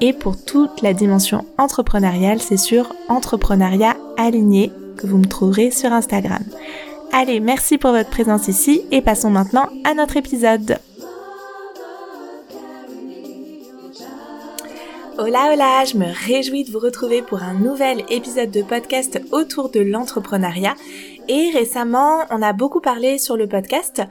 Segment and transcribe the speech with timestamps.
[0.00, 5.92] et pour toute la dimension entrepreneuriale, c'est sur Entrepreneuriat Aligné que vous me trouverez sur
[5.92, 6.42] Instagram.
[7.12, 10.78] Allez, merci pour votre présence ici et passons maintenant à notre épisode.
[15.16, 19.70] Hola hola, je me réjouis de vous retrouver pour un nouvel épisode de podcast autour
[19.70, 20.74] de l'entrepreneuriat.
[21.28, 24.02] Et récemment, on a beaucoup parlé sur le podcast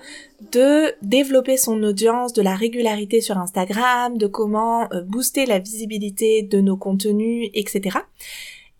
[0.51, 6.41] de développer son audience, de la régularité sur Instagram, de comment euh, booster la visibilité
[6.41, 7.99] de nos contenus, etc.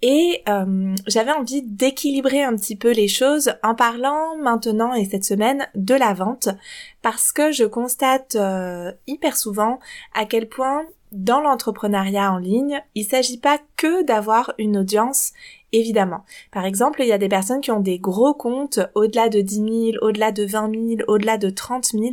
[0.01, 5.23] Et euh, j'avais envie d'équilibrer un petit peu les choses en parlant maintenant et cette
[5.23, 6.49] semaine de la vente
[7.01, 9.79] parce que je constate euh, hyper souvent
[10.13, 15.31] à quel point dans l'entrepreneuriat en ligne, il s'agit pas que d'avoir une audience,
[15.71, 16.23] évidemment.
[16.51, 19.55] Par exemple, il y a des personnes qui ont des gros comptes au-delà de 10
[19.55, 19.67] 000,
[20.01, 22.11] au-delà de 20 000, au-delà de 30 000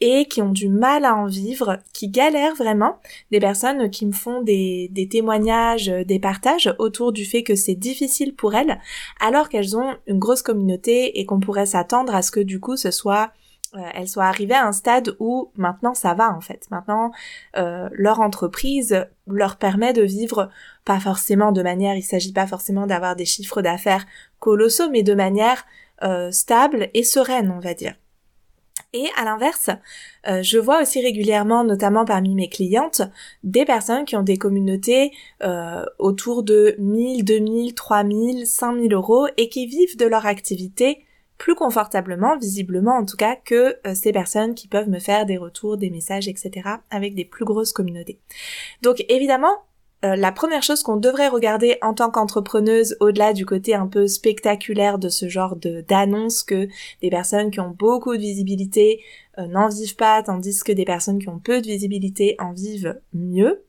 [0.00, 2.98] et qui ont du mal à en vivre, qui galèrent vraiment.
[3.30, 8.34] Des personnes qui me font des témoignages, des partages autour du fait que c'est difficile
[8.34, 8.78] pour elles,
[9.20, 12.76] alors qu'elles ont une grosse communauté et qu'on pourrait s'attendre à ce que du coup
[12.76, 13.30] ce soit
[13.74, 16.66] euh, elles soient arrivées à un stade où maintenant ça va en fait.
[16.70, 17.10] Maintenant,
[17.56, 20.50] euh, leur entreprise leur permet de vivre
[20.84, 24.06] pas forcément de manière, il s'agit pas forcément d'avoir des chiffres d'affaires
[24.38, 25.64] colossaux, mais de manière
[26.02, 27.94] euh, stable et sereine, on va dire.
[28.92, 29.68] Et à l'inverse,
[30.24, 33.02] je vois aussi régulièrement, notamment parmi mes clientes,
[33.42, 35.12] des personnes qui ont des communautés
[35.98, 41.05] autour de 1000, 2000, 3000, 5000 euros et qui vivent de leur activité
[41.38, 45.36] plus confortablement, visiblement en tout cas, que euh, ces personnes qui peuvent me faire des
[45.36, 46.68] retours, des messages, etc.
[46.90, 48.18] avec des plus grosses communautés.
[48.82, 49.62] Donc évidemment,
[50.04, 54.06] euh, la première chose qu'on devrait regarder en tant qu'entrepreneuse, au-delà du côté un peu
[54.06, 56.68] spectaculaire de ce genre d'annonce que
[57.00, 59.02] des personnes qui ont beaucoup de visibilité
[59.38, 63.00] euh, n'en vivent pas, tandis que des personnes qui ont peu de visibilité en vivent
[63.14, 63.64] mieux,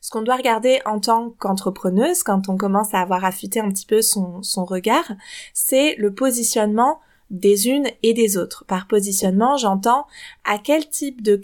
[0.00, 3.86] ce qu'on doit regarder en tant qu'entrepreneuse, quand on commence à avoir affûté un petit
[3.86, 5.12] peu son, regard,
[5.52, 7.00] c'est le positionnement
[7.30, 8.64] des unes et des autres.
[8.66, 10.06] Par positionnement, j'entends
[10.44, 11.36] à quel type de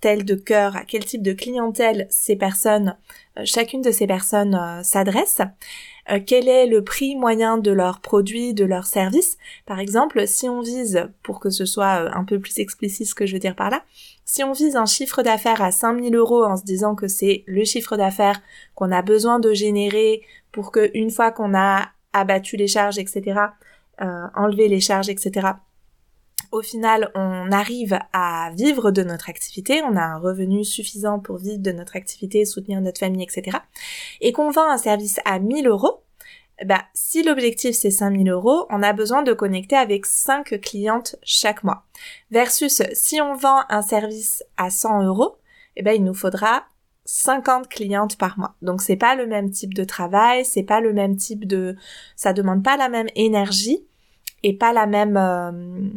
[0.00, 2.96] clientèle de cœur, à quel type de clientèle ces personnes,
[3.38, 5.40] euh, chacune de ces personnes euh, s'adresse.
[6.10, 9.36] Euh, quel est le prix moyen de leurs produits, de leurs services.
[9.64, 13.26] Par exemple, si on vise, pour que ce soit un peu plus explicite ce que
[13.26, 13.82] je veux dire par là,
[14.24, 17.64] si on vise un chiffre d'affaires à 5000 euros en se disant que c'est le
[17.64, 18.40] chiffre d'affaires
[18.74, 23.40] qu'on a besoin de générer pour que une fois qu'on a abattu les charges, etc.,
[24.00, 25.48] euh, enlevé les charges, etc.,
[26.52, 31.36] au final, on arrive à vivre de notre activité, on a un revenu suffisant pour
[31.36, 33.58] vivre de notre activité, soutenir notre famille, etc.
[34.20, 36.02] Et qu'on vend un service à 1000 euros,
[36.64, 41.64] bah, si l'objectif c'est 5000 euros, on a besoin de connecter avec 5 clientes chaque
[41.64, 41.84] mois.
[42.30, 45.36] Versus si on vend un service à 100 euros,
[45.76, 46.64] eh ben, il nous faudra
[47.04, 48.54] 50 clientes par mois.
[48.62, 51.76] Donc c'est pas le même type de travail, c'est pas le même type de,
[52.16, 53.86] ça demande pas la même énergie
[54.42, 55.88] et pas la même, euh,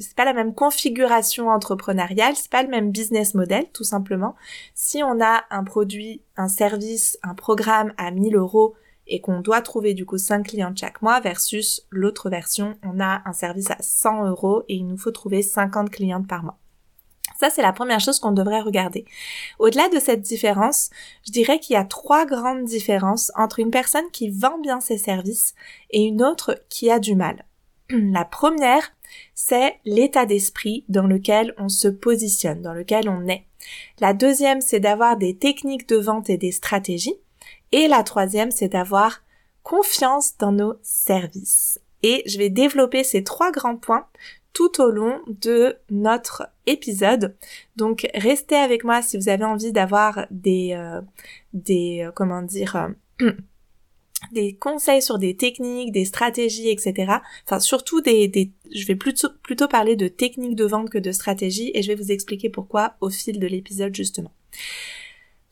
[0.00, 4.34] c'est pas la même configuration entrepreneuriale, c'est pas le même business model tout simplement.
[4.74, 8.74] Si on a un produit, un service, un programme à 1000 euros
[9.06, 13.22] et qu'on doit trouver du coup 5 clients chaque mois versus l'autre version, on a
[13.24, 16.58] un service à 100 euros et il nous faut trouver 50 clientes par mois.
[17.38, 19.04] Ça, c'est la première chose qu'on devrait regarder.
[19.58, 20.90] Au-delà de cette différence,
[21.24, 24.98] je dirais qu'il y a trois grandes différences entre une personne qui vend bien ses
[24.98, 25.54] services
[25.90, 27.44] et une autre qui a du mal.
[27.90, 28.92] La première,
[29.34, 33.44] c'est l'état d'esprit dans lequel on se positionne, dans lequel on est.
[34.00, 37.16] La deuxième, c'est d'avoir des techniques de vente et des stratégies.
[37.72, 39.22] Et la troisième, c'est d'avoir
[39.62, 41.80] confiance dans nos services.
[42.02, 44.06] Et je vais développer ces trois grands points
[44.52, 47.36] tout au long de notre épisode.
[47.76, 51.00] Donc restez avec moi si vous avez envie d'avoir des euh,
[51.52, 52.76] des euh, comment dire
[53.20, 53.30] euh,
[54.32, 57.18] des conseils sur des techniques, des stratégies, etc.
[57.44, 61.70] Enfin surtout des, je vais plutôt plutôt parler de techniques de vente que de stratégies
[61.74, 64.32] et je vais vous expliquer pourquoi au fil de l'épisode justement.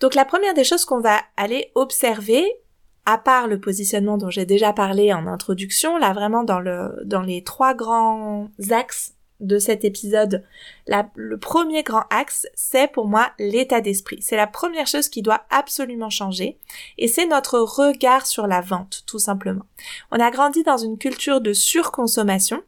[0.00, 2.44] Donc la première des choses qu'on va aller observer
[3.06, 7.22] à part le positionnement dont j'ai déjà parlé en introduction, là vraiment dans le dans
[7.22, 10.44] les trois grands axes de cet épisode,
[10.86, 14.18] le premier grand axe, c'est pour moi l'état d'esprit.
[14.20, 16.58] C'est la première chose qui doit absolument changer
[16.98, 19.64] et c'est notre regard sur la vente, tout simplement.
[20.10, 22.62] On a grandi dans une culture de surconsommation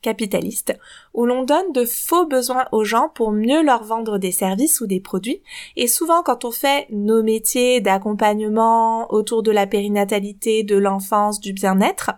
[0.00, 0.76] capitaliste,
[1.14, 4.86] où l'on donne de faux besoins aux gens pour mieux leur vendre des services ou
[4.86, 5.42] des produits.
[5.76, 11.52] Et souvent, quand on fait nos métiers d'accompagnement autour de la périnatalité, de l'enfance, du
[11.52, 12.10] bien-être,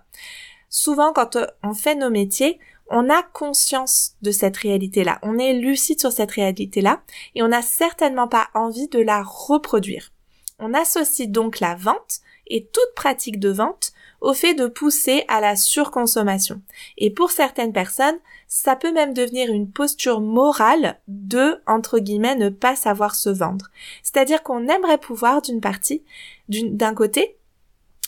[0.71, 2.59] souvent quand on fait nos métiers,
[2.89, 7.03] on a conscience de cette réalité-là, on est lucide sur cette réalité-là,
[7.35, 10.13] et on n'a certainement pas envie de la reproduire.
[10.59, 15.41] On associe donc la vente et toute pratique de vente au fait de pousser à
[15.41, 16.63] la surconsommation.
[16.97, 22.49] Et pour certaines personnes, ça peut même devenir une posture morale de, entre guillemets, ne
[22.49, 23.71] pas savoir se vendre.
[24.03, 26.05] C'est-à-dire qu'on aimerait pouvoir d'une partie,
[26.49, 27.37] d'un côté,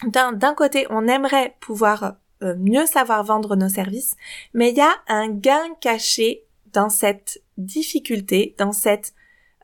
[0.04, 4.14] d'un côté, on aimerait pouvoir mieux savoir vendre nos services,
[4.52, 9.14] mais il y a un gain caché dans cette difficulté, dans cette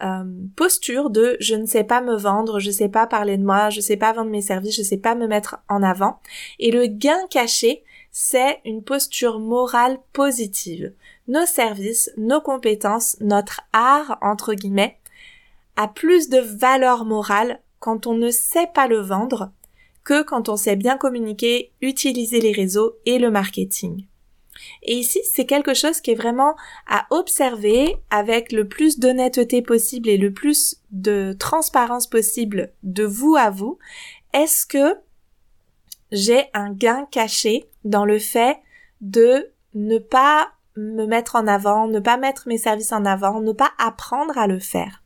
[0.03, 0.25] euh,
[0.57, 3.81] posture de je ne sais pas me vendre, je sais pas parler de moi, je
[3.81, 6.19] sais pas vendre mes services, je sais pas me mettre en avant.
[6.59, 10.93] Et le gain caché, c'est une posture morale positive.
[11.29, 14.99] Nos services, nos compétences, notre art, entre guillemets,
[15.77, 19.51] a plus de valeur morale quand on ne sait pas le vendre
[20.05, 24.07] que quand on sait bien communiquer, utiliser les réseaux et le marketing.
[24.83, 26.55] Et ici, c'est quelque chose qui est vraiment
[26.89, 33.37] à observer avec le plus d'honnêteté possible et le plus de transparence possible de vous
[33.37, 33.79] à vous.
[34.33, 34.97] Est-ce que
[36.11, 38.59] j'ai un gain caché dans le fait
[39.01, 43.53] de ne pas me mettre en avant, ne pas mettre mes services en avant, ne
[43.53, 45.02] pas apprendre à le faire?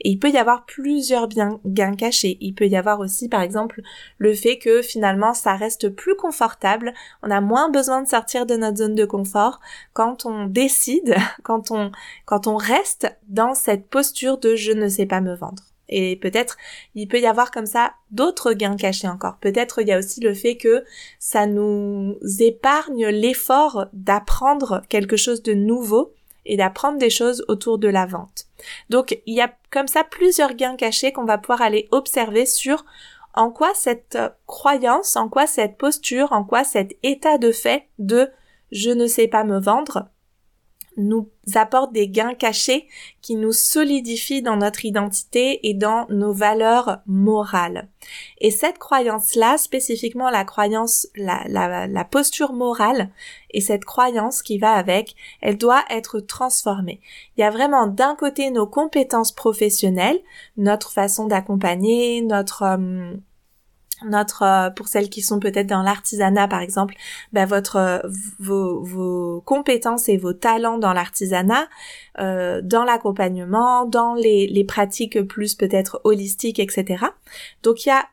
[0.00, 2.38] Et il peut y avoir plusieurs gains cachés.
[2.40, 3.82] Il peut y avoir aussi, par exemple,
[4.18, 6.94] le fait que finalement ça reste plus confortable.
[7.22, 9.60] On a moins besoin de sortir de notre zone de confort
[9.92, 11.92] quand on décide, quand on,
[12.24, 15.64] quand on reste dans cette posture de je ne sais pas me vendre.
[15.90, 16.56] Et peut-être
[16.94, 19.38] il peut y avoir comme ça d'autres gains cachés encore.
[19.40, 20.84] Peut-être il y a aussi le fait que
[21.18, 26.14] ça nous épargne l'effort d'apprendre quelque chose de nouveau
[26.46, 28.46] et d'apprendre des choses autour de la vente.
[28.88, 32.84] Donc il y a comme ça plusieurs gains cachés qu'on va pouvoir aller observer sur
[33.34, 38.30] en quoi cette croyance, en quoi cette posture, en quoi cet état de fait de
[38.72, 40.08] je ne sais pas me vendre
[41.00, 42.86] nous apporte des gains cachés
[43.22, 47.88] qui nous solidifient dans notre identité et dans nos valeurs morales.
[48.38, 53.10] Et cette croyance-là, spécifiquement la croyance, la, la, la posture morale
[53.50, 57.00] et cette croyance qui va avec, elle doit être transformée.
[57.36, 60.20] Il y a vraiment d'un côté nos compétences professionnelles,
[60.56, 63.14] notre façon d'accompagner, notre euh,
[64.04, 66.94] notre euh, pour celles qui sont peut-être dans l'artisanat par exemple
[67.32, 67.98] bah, votre euh,
[68.38, 71.68] vos, vos, compétences et vos talents dans l'artisanat
[72.18, 77.04] euh, dans l'accompagnement dans les, les pratiques plus peut-être holistiques etc
[77.62, 78.04] donc il y a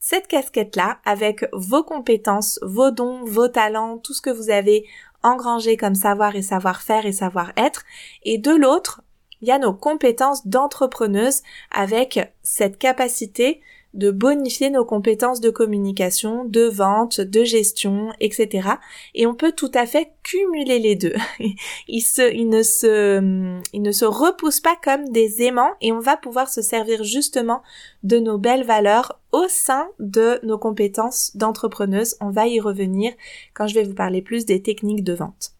[0.00, 4.84] cette casquette là avec vos compétences vos dons vos talents tout ce que vous avez
[5.24, 7.82] engrangé comme savoir et savoir-faire et savoir-être.
[8.22, 9.00] Et de l'autre
[9.40, 13.60] il y a nos compétences d'entrepreneuse avec cette capacité
[13.94, 18.68] de bonifier nos compétences de communication, de vente, de gestion, etc.
[19.14, 21.14] Et on peut tout à fait cumuler les deux.
[21.88, 26.00] ils, se, ils, ne se, ils ne se repoussent pas comme des aimants et on
[26.00, 27.62] va pouvoir se servir justement
[28.02, 32.16] de nos belles valeurs au sein de nos compétences d'entrepreneuse.
[32.20, 33.12] On va y revenir
[33.54, 35.52] quand je vais vous parler plus des techniques de vente.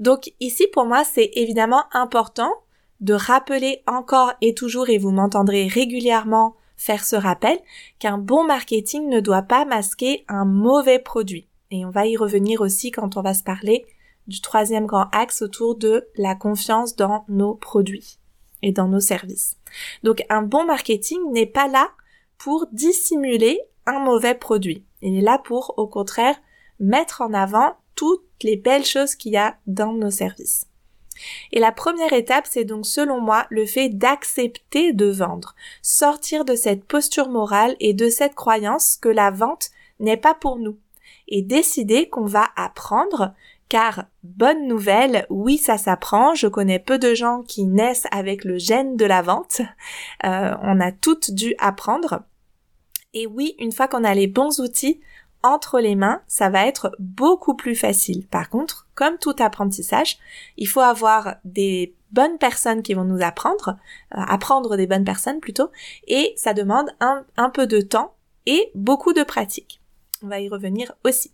[0.00, 2.52] Donc ici pour moi c'est évidemment important
[3.00, 7.58] de rappeler encore et toujours et vous m'entendrez régulièrement faire ce rappel
[7.98, 11.48] qu'un bon marketing ne doit pas masquer un mauvais produit.
[11.70, 13.84] Et on va y revenir aussi quand on va se parler
[14.26, 18.18] du troisième grand axe autour de la confiance dans nos produits
[18.62, 19.56] et dans nos services.
[20.02, 21.90] Donc un bon marketing n'est pas là
[22.38, 24.84] pour dissimuler un mauvais produit.
[25.02, 26.36] Il est là pour, au contraire,
[26.78, 30.67] mettre en avant toutes les belles choses qu'il y a dans nos services.
[31.52, 36.54] Et la première étape, c'est donc selon moi le fait d'accepter de vendre, sortir de
[36.54, 39.70] cette posture morale et de cette croyance que la vente
[40.00, 40.78] n'est pas pour nous,
[41.26, 43.34] et décider qu'on va apprendre
[43.68, 46.34] car, bonne nouvelle, oui, ça s'apprend.
[46.34, 49.60] Je connais peu de gens qui naissent avec le gène de la vente.
[50.24, 52.22] Euh, on a toutes dû apprendre.
[53.12, 55.00] Et oui, une fois qu'on a les bons outils,
[55.42, 58.26] entre les mains, ça va être beaucoup plus facile.
[58.26, 60.18] Par contre, comme tout apprentissage,
[60.56, 63.76] il faut avoir des bonnes personnes qui vont nous apprendre,
[64.16, 65.70] euh, apprendre des bonnes personnes plutôt,
[66.08, 69.80] et ça demande un, un peu de temps et beaucoup de pratique.
[70.24, 71.30] On va y revenir aussi.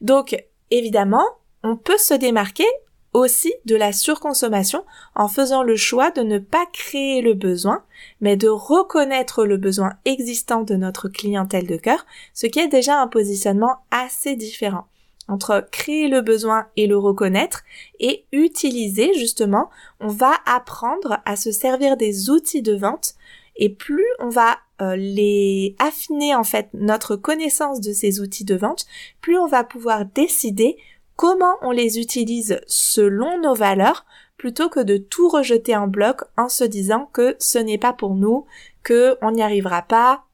[0.00, 0.36] Donc,
[0.72, 1.24] évidemment,
[1.62, 2.66] on peut se démarquer
[3.12, 4.84] aussi de la surconsommation
[5.14, 7.84] en faisant le choix de ne pas créer le besoin,
[8.20, 13.00] mais de reconnaître le besoin existant de notre clientèle de cœur, ce qui est déjà
[13.00, 14.88] un positionnement assez différent
[15.28, 17.64] entre créer le besoin et le reconnaître
[18.00, 23.14] et utiliser justement, on va apprendre à se servir des outils de vente
[23.56, 28.56] et plus on va euh, les affiner en fait notre connaissance de ces outils de
[28.56, 28.86] vente,
[29.20, 30.76] plus on va pouvoir décider
[31.16, 34.04] comment on les utilise selon nos valeurs
[34.36, 38.14] plutôt que de tout rejeter en bloc en se disant que ce n'est pas pour
[38.14, 38.44] nous,
[38.82, 40.25] que on n'y arrivera pas,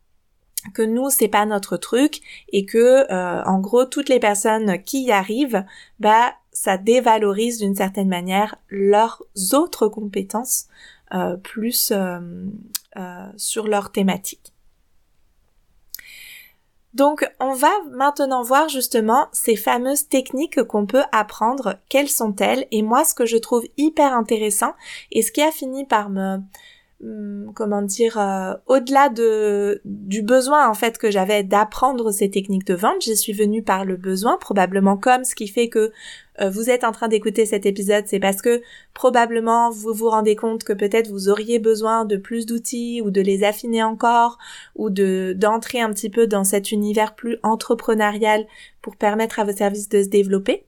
[0.75, 5.05] que nous c'est pas notre truc et que euh, en gros toutes les personnes qui
[5.05, 5.65] y arrivent,
[6.01, 10.67] bah ça dévalorise d'une certaine manière leurs autres compétences
[11.15, 12.47] euh, plus euh,
[13.37, 14.53] sur leur thématique.
[16.95, 22.67] Donc on va maintenant voir justement ces fameuses techniques qu'on peut apprendre, quelles sont-elles?
[22.71, 24.75] Et moi ce que je trouve hyper intéressant
[25.11, 26.39] et ce qui a fini par me
[27.55, 32.75] comment dire euh, au-delà de du besoin en fait que j'avais d'apprendre ces techniques de
[32.75, 35.93] vente, j'y suis venue par le besoin probablement comme ce qui fait que
[36.41, 38.63] euh, vous êtes en train d'écouter cet épisode, c'est parce que
[38.95, 43.21] probablement vous vous rendez compte que peut-être vous auriez besoin de plus d'outils ou de
[43.21, 44.39] les affiner encore
[44.77, 48.47] ou de d'entrer un petit peu dans cet univers plus entrepreneurial
[48.81, 50.65] pour permettre à vos services de se développer.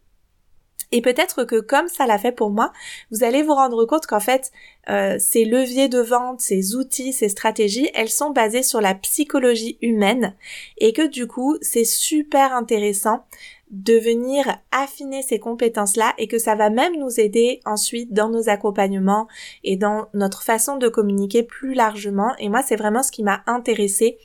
[0.94, 2.72] Et peut-être que comme ça l'a fait pour moi,
[3.10, 4.52] vous allez vous rendre compte qu'en fait,
[4.88, 9.76] euh, ces leviers de vente, ces outils, ces stratégies, elles sont basées sur la psychologie
[9.82, 10.36] humaine
[10.78, 13.24] et que du coup, c'est super intéressant
[13.72, 18.48] de venir affiner ces compétences-là et que ça va même nous aider ensuite dans nos
[18.48, 19.26] accompagnements
[19.64, 22.36] et dans notre façon de communiquer plus largement.
[22.38, 24.16] Et moi, c'est vraiment ce qui m'a intéressé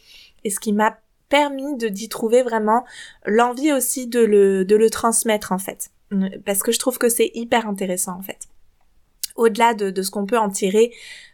[0.44, 1.00] et ce qui m'a
[1.30, 2.86] permis d'y trouver vraiment
[3.26, 5.90] l'envie aussi de le, de le transmettre en fait.
[6.46, 8.48] Parce que je trouve que c'est hyper intéressant en fait.
[9.36, 10.92] Au-delà de, de ce qu'on peut en tirer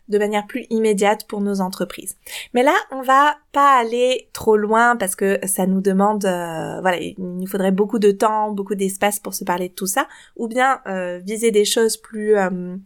[0.08, 2.16] de manière plus immédiate pour nos entreprises.
[2.54, 6.98] Mais là, on va pas aller trop loin parce que ça nous demande, euh, voilà,
[7.00, 10.48] il nous faudrait beaucoup de temps, beaucoup d'espace pour se parler de tout ça, ou
[10.48, 12.78] bien euh, viser des choses plus euh,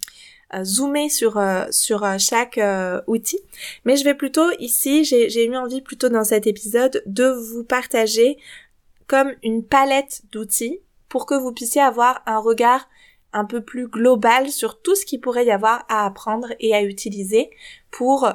[0.63, 2.59] zoomer sur sur chaque
[3.07, 3.39] outil.
[3.85, 8.37] Mais je vais plutôt ici, j'ai eu envie plutôt dans cet épisode de vous partager
[9.07, 10.79] comme une palette d'outils
[11.09, 12.87] pour que vous puissiez avoir un regard
[13.33, 16.83] un peu plus global sur tout ce qu'il pourrait y avoir à apprendre et à
[16.83, 17.51] utiliser
[17.91, 18.29] pour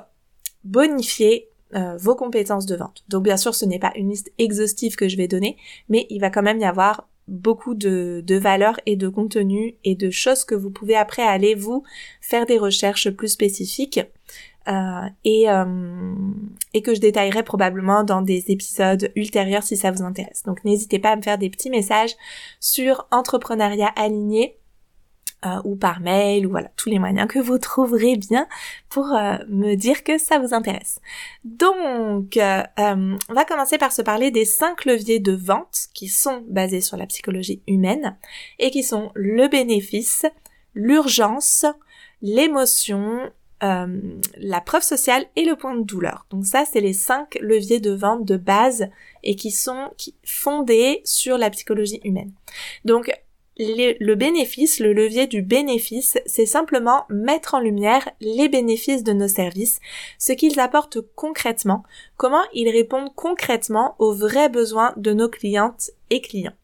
[0.62, 3.04] bonifier euh, vos compétences de vente.
[3.08, 5.56] Donc bien sûr, ce n'est pas une liste exhaustive que je vais donner,
[5.88, 9.94] mais il va quand même y avoir beaucoup de, de valeurs et de contenu et
[9.94, 11.82] de choses que vous pouvez après aller vous
[12.20, 14.00] faire des recherches plus spécifiques
[14.68, 16.14] euh, et, euh,
[16.72, 20.42] et que je détaillerai probablement dans des épisodes ultérieurs si ça vous intéresse.
[20.44, 22.14] Donc n'hésitez pas à me faire des petits messages
[22.60, 24.58] sur entrepreneuriat aligné
[25.44, 28.46] euh, ou par mail ou voilà tous les moyens que vous trouverez bien
[28.88, 31.00] pour euh, me dire que ça vous intéresse.
[31.44, 36.42] Donc, euh, on va commencer par se parler des cinq leviers de vente qui sont
[36.48, 38.16] basés sur la psychologie humaine
[38.58, 40.24] et qui sont le bénéfice,
[40.72, 41.66] l'urgence,
[42.22, 43.30] l'émotion,
[43.64, 46.26] la preuve sociale et le point de douleur.
[46.30, 48.88] Donc ça, c'est les cinq leviers de vente de base
[49.22, 49.90] et qui sont
[50.24, 52.32] fondés sur la psychologie humaine.
[52.84, 53.10] Donc
[53.56, 59.28] le bénéfice, le levier du bénéfice, c'est simplement mettre en lumière les bénéfices de nos
[59.28, 59.78] services,
[60.18, 61.84] ce qu'ils apportent concrètement,
[62.16, 66.56] comment ils répondent concrètement aux vrais besoins de nos clientes et clients.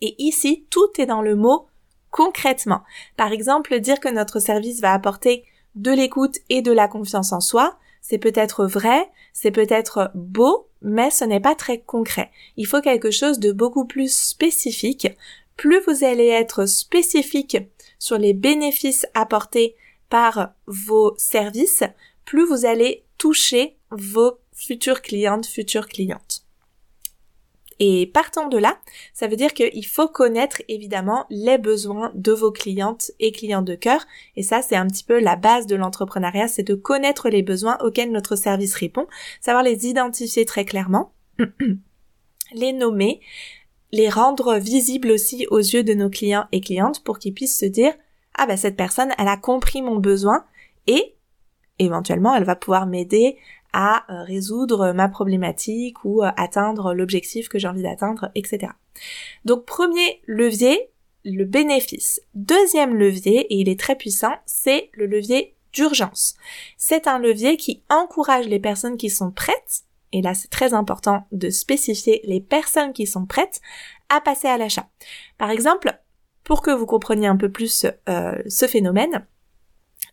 [0.00, 1.66] Et ici, tout est dans le mot
[2.10, 2.80] concrètement.
[3.16, 7.40] Par exemple, dire que notre service va apporter de l'écoute et de la confiance en
[7.40, 12.30] soi, c'est peut-être vrai, c'est peut-être beau, mais ce n'est pas très concret.
[12.56, 15.08] Il faut quelque chose de beaucoup plus spécifique,
[15.56, 17.58] plus vous allez être spécifique
[17.98, 19.76] sur les bénéfices apportés
[20.08, 21.84] par vos services,
[22.24, 26.44] plus vous allez toucher vos futures clientes, futures clientes.
[27.82, 28.78] Et partant de là,
[29.14, 33.74] ça veut dire qu'il faut connaître évidemment les besoins de vos clientes et clients de
[33.74, 34.04] cœur.
[34.36, 37.78] Et ça, c'est un petit peu la base de l'entrepreneuriat, c'est de connaître les besoins
[37.80, 39.06] auxquels notre service répond,
[39.40, 41.14] savoir les identifier très clairement,
[42.54, 43.22] les nommer,
[43.92, 47.66] les rendre visibles aussi aux yeux de nos clients et clientes pour qu'ils puissent se
[47.66, 47.94] dire
[48.36, 50.44] ah ben cette personne elle a compris mon besoin
[50.86, 51.16] et
[51.78, 53.36] éventuellement elle va pouvoir m'aider
[53.72, 58.72] à euh, résoudre ma problématique ou euh, atteindre l'objectif que j'ai envie d'atteindre, etc.
[59.44, 60.90] Donc premier levier,
[61.24, 62.20] le bénéfice.
[62.34, 66.34] Deuxième levier, et il est très puissant, c'est le levier d'urgence.
[66.76, 71.26] C'est un levier qui encourage les personnes qui sont prêtes et là c'est très important
[71.32, 73.60] de spécifier les personnes qui sont prêtes
[74.08, 74.88] à passer à l'achat.
[75.38, 75.96] Par exemple,
[76.44, 79.26] pour que vous compreniez un peu plus euh, ce phénomène,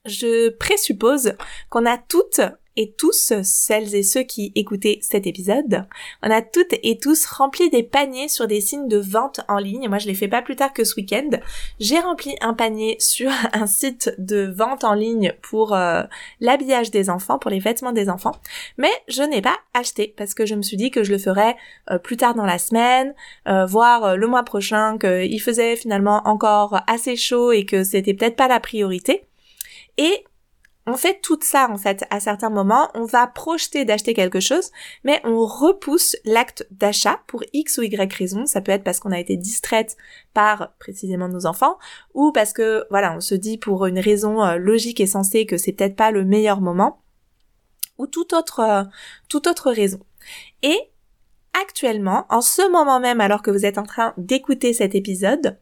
[0.06, 1.34] je présuppose
[1.70, 2.42] qu'on a toutes
[2.78, 5.86] et tous, celles et ceux qui écoutaient cet épisode,
[6.22, 9.90] on a toutes et tous rempli des paniers sur des signes de vente en ligne.
[9.90, 11.30] Moi, je l'ai fait pas plus tard que ce week-end.
[11.80, 16.04] J'ai rempli un panier sur un site de vente en ligne pour euh,
[16.40, 18.36] l'habillage des enfants, pour les vêtements des enfants.
[18.78, 21.56] Mais je n'ai pas acheté parce que je me suis dit que je le ferais
[21.90, 23.16] euh, plus tard dans la semaine,
[23.48, 28.36] euh, voire le mois prochain, qu'il faisait finalement encore assez chaud et que c'était peut-être
[28.36, 29.24] pas la priorité.
[29.98, 30.24] Et
[30.88, 34.72] on fait tout ça en fait à certains moments, on va projeter d'acheter quelque chose,
[35.04, 38.46] mais on repousse l'acte d'achat pour X ou Y raison.
[38.46, 39.98] Ça peut être parce qu'on a été distraite
[40.34, 41.78] par précisément nos enfants,
[42.14, 45.58] ou parce que voilà, on se dit pour une raison euh, logique et sensée que
[45.58, 47.04] c'est peut-être pas le meilleur moment,
[47.98, 48.84] ou toute autre euh,
[49.28, 50.00] toute autre raison.
[50.64, 50.78] Et
[51.62, 55.58] actuellement, en ce moment même, alors que vous êtes en train d'écouter cet épisode,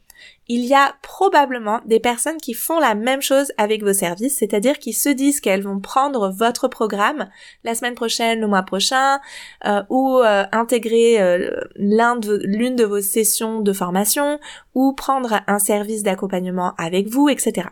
[0.48, 4.80] il y a probablement des personnes qui font la même chose avec vos services, c'est-à-dire
[4.80, 7.30] qui se disent qu'elles vont prendre votre programme
[7.64, 9.20] la semaine prochaine, le mois prochain,
[9.66, 14.40] euh, ou euh, intégrer euh, l'une de vos sessions de formation,
[14.74, 17.68] ou prendre un service d'accompagnement avec vous, etc.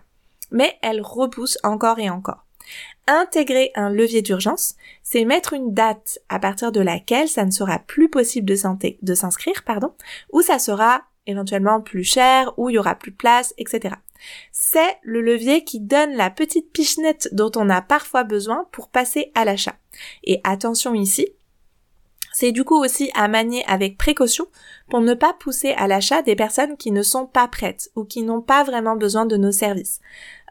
[0.51, 2.45] Mais elles repoussent encore et encore.
[3.07, 7.79] Intégrer un levier d'urgence, c'est mettre une date à partir de laquelle ça ne sera
[7.79, 9.93] plus possible de, s'inscrire, pardon,
[10.31, 13.95] ou ça sera éventuellement plus cher, ou il y aura plus de place, etc.
[14.51, 19.31] C'est le levier qui donne la petite pichenette dont on a parfois besoin pour passer
[19.35, 19.75] à l'achat.
[20.23, 21.27] Et attention ici,
[22.33, 24.47] c'est du coup aussi à manier avec précaution
[24.89, 28.23] pour ne pas pousser à l'achat des personnes qui ne sont pas prêtes ou qui
[28.23, 30.01] n'ont pas vraiment besoin de nos services.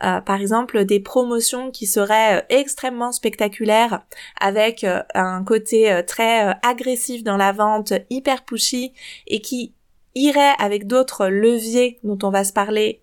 [0.04, 4.02] Euh, par exemple, des promotions qui seraient euh, extrêmement spectaculaires
[4.40, 8.92] avec euh, un côté très agressif dans la vente, hyper pushy
[9.26, 9.74] et qui
[10.14, 13.02] irait avec d'autres leviers dont on va se parler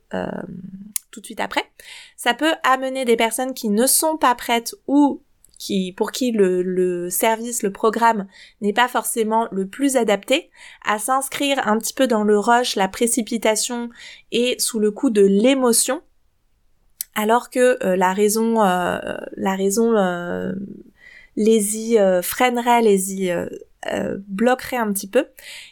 [1.11, 1.63] tout de suite après,
[2.15, 5.21] ça peut amener des personnes qui ne sont pas prêtes ou
[5.59, 8.25] qui, pour qui le, le service, le programme
[8.61, 10.49] n'est pas forcément le plus adapté,
[10.83, 13.91] à s'inscrire un petit peu dans le rush, la précipitation
[14.31, 16.01] et sous le coup de l'émotion,
[17.13, 18.97] alors que euh, la raison, euh,
[19.35, 19.93] la raison
[21.35, 23.31] les y freinerait, les y
[23.87, 25.27] euh, bloquerait un petit peu.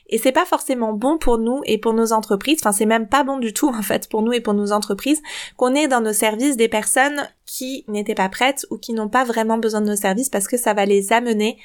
[0.07, 2.59] Et c'est pas forcément bon pour nous et pour nos entreprises.
[2.61, 5.21] Enfin c'est même pas bon du tout en fait pour nous et pour nos entreprises
[5.57, 9.25] qu'on ait dans nos services des personnes qui n'étaient pas prêtes ou qui n'ont pas
[9.25, 11.57] vraiment besoin de nos services parce que ça va les amener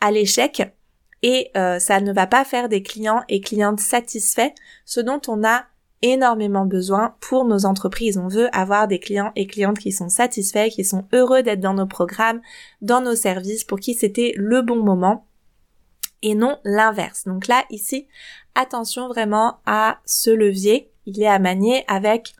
[0.00, 0.62] à l'échec.
[1.22, 4.52] Et euh, ça ne va pas faire des clients et clientes satisfaits
[4.84, 5.64] ce dont on a
[6.02, 8.18] énormément besoin pour nos entreprises.
[8.18, 11.72] On veut avoir des clients et clientes qui sont satisfaits, qui sont heureux d'être dans
[11.72, 12.42] nos programmes,
[12.82, 15.24] dans nos services, pour qui c'était le bon moment
[16.24, 17.24] et non l'inverse.
[17.26, 18.08] Donc là, ici,
[18.56, 20.90] attention vraiment à ce levier.
[21.06, 22.34] Il est à manier avec,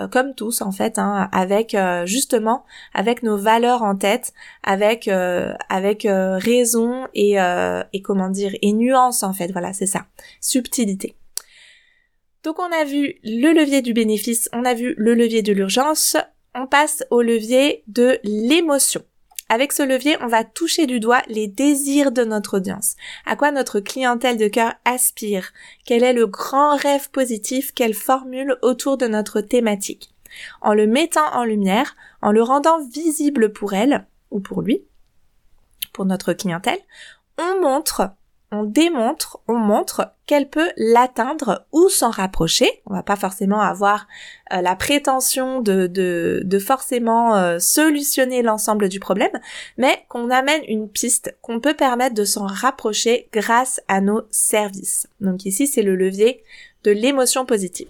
[0.00, 5.06] euh, comme tous en fait, hein, avec euh, justement avec nos valeurs en tête, avec
[5.06, 7.36] euh, avec raison et,
[7.92, 9.52] et comment dire et nuance en fait.
[9.52, 10.06] Voilà, c'est ça,
[10.40, 11.14] subtilité.
[12.42, 16.16] Donc on a vu le levier du bénéfice, on a vu le levier de l'urgence,
[16.54, 19.02] on passe au levier de l'émotion.
[19.50, 23.50] Avec ce levier, on va toucher du doigt les désirs de notre audience, à quoi
[23.50, 25.52] notre clientèle de cœur aspire,
[25.86, 30.14] quel est le grand rêve positif qu'elle formule autour de notre thématique?
[30.60, 34.84] En le mettant en lumière, en le rendant visible pour elle, ou pour lui,
[35.94, 36.80] pour notre clientèle,
[37.38, 38.10] on montre
[38.50, 42.82] on démontre, on montre qu'elle peut l'atteindre ou s'en rapprocher.
[42.86, 44.06] On va pas forcément avoir
[44.52, 49.38] euh, la prétention de, de, forcément euh, solutionner l'ensemble du problème,
[49.76, 55.08] mais qu'on amène une piste qu'on peut permettre de s'en rapprocher grâce à nos services.
[55.20, 56.42] Donc ici, c'est le levier
[56.84, 57.88] de l'émotion positive.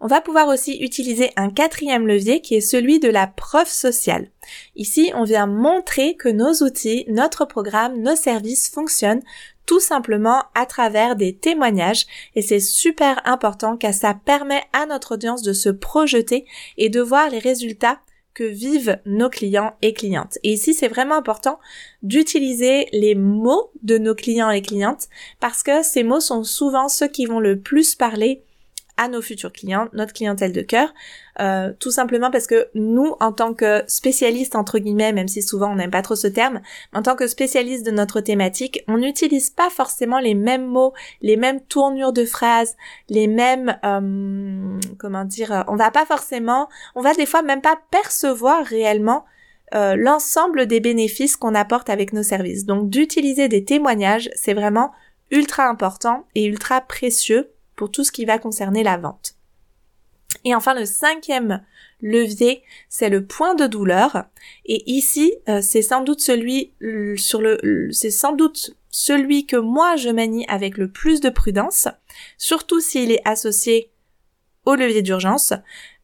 [0.00, 4.30] On va pouvoir aussi utiliser un quatrième levier qui est celui de la preuve sociale.
[4.76, 9.22] Ici, on vient montrer que nos outils, notre programme, nos services fonctionnent
[9.68, 15.14] tout simplement à travers des témoignages et c'est super important car ça permet à notre
[15.14, 16.46] audience de se projeter
[16.78, 18.00] et de voir les résultats
[18.32, 20.38] que vivent nos clients et clientes.
[20.42, 21.58] Et ici, c'est vraiment important
[22.02, 27.08] d'utiliser les mots de nos clients et clientes parce que ces mots sont souvent ceux
[27.08, 28.44] qui vont le plus parler
[28.98, 30.92] à nos futurs clients, notre clientèle de cœur,
[31.40, 35.72] euh, tout simplement parce que nous, en tant que spécialistes entre guillemets, même si souvent
[35.72, 36.60] on n'aime pas trop ce terme,
[36.92, 41.36] en tant que spécialistes de notre thématique, on n'utilise pas forcément les mêmes mots, les
[41.36, 42.76] mêmes tournures de phrases,
[43.08, 47.78] les mêmes, euh, comment dire, on va pas forcément, on va des fois même pas
[47.90, 49.24] percevoir réellement
[49.74, 52.64] euh, l'ensemble des bénéfices qu'on apporte avec nos services.
[52.64, 54.92] Donc d'utiliser des témoignages, c'est vraiment
[55.30, 59.36] ultra important et ultra précieux pour tout ce qui va concerner la vente.
[60.44, 61.64] Et enfin, le cinquième
[62.02, 64.24] levier, c'est le point de douleur.
[64.66, 66.72] Et ici, euh, c'est sans doute celui
[67.16, 71.88] sur le, c'est sans doute celui que moi je manie avec le plus de prudence,
[72.36, 73.90] surtout s'il est associé
[74.64, 75.52] au levier d'urgence,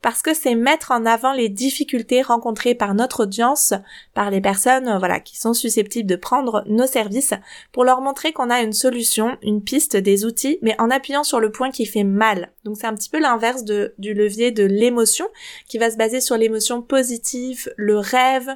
[0.05, 3.73] parce que c'est mettre en avant les difficultés rencontrées par notre audience,
[4.13, 7.33] par les personnes euh, voilà qui sont susceptibles de prendre nos services
[7.73, 11.41] pour leur montrer qu'on a une solution, une piste, des outils, mais en appuyant sur
[11.41, 12.53] le point qui fait mal.
[12.65, 15.27] Donc c'est un petit peu l'inverse du levier de l'émotion
[15.69, 18.55] qui va se baser sur l'émotion positive, le rêve,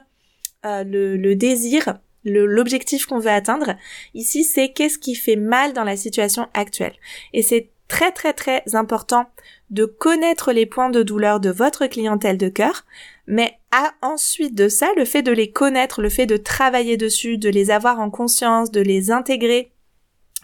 [0.66, 3.74] euh, le, le désir, l'objectif qu'on veut atteindre.
[4.12, 6.94] Ici, c'est qu'est-ce qui fait mal dans la situation actuelle.
[7.32, 9.26] Et c'est très très très important
[9.70, 12.84] de connaître les points de douleur de votre clientèle de cœur,
[13.26, 17.38] mais à ensuite de ça, le fait de les connaître, le fait de travailler dessus,
[17.38, 19.72] de les avoir en conscience, de les intégrer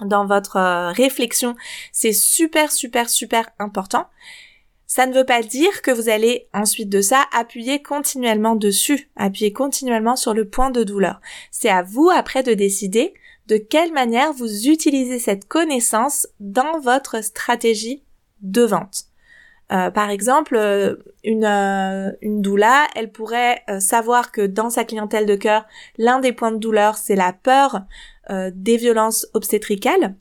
[0.01, 1.55] dans votre euh, réflexion,
[1.93, 4.07] c'est super super super important.
[4.87, 9.53] Ça ne veut pas dire que vous allez ensuite de ça appuyer continuellement dessus, appuyer
[9.53, 11.21] continuellement sur le point de douleur.
[11.51, 13.15] C'est à vous après de décider
[13.47, 18.03] de quelle manière vous utilisez cette connaissance dans votre stratégie
[18.41, 19.07] de vente?
[19.73, 25.27] Euh, par exemple, euh, une, euh, une doula, elle pourrait savoir que dans sa clientèle
[25.27, 27.83] de cœur, l'un des points de douleur, c'est la peur
[28.31, 30.15] des violences obstétricales.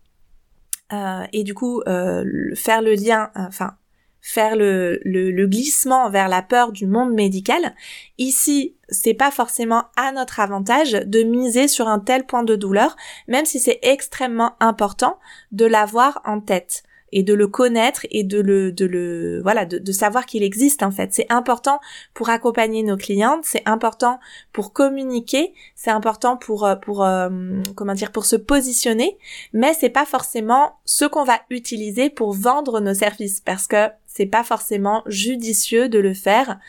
[1.31, 3.77] et du coup, faire le lien, enfin,
[4.25, 7.75] faire le, le, le, glissement vers la peur du monde médical.
[8.17, 12.95] Ici, c'est pas forcément à notre avantage de miser sur un tel point de douleur,
[13.27, 15.19] même si c'est extrêmement important
[15.51, 16.83] de l'avoir en tête
[17.13, 20.81] et de le connaître et de le de le voilà de, de savoir qu'il existe
[20.83, 21.79] en fait c'est important
[22.13, 24.19] pour accompagner nos clientes c'est important
[24.51, 27.29] pour communiquer c'est important pour euh, pour euh,
[27.75, 29.17] comment dire pour se positionner
[29.53, 34.27] mais c'est pas forcément ce qu'on va utiliser pour vendre nos services parce que c'est
[34.27, 36.59] pas forcément judicieux de le faire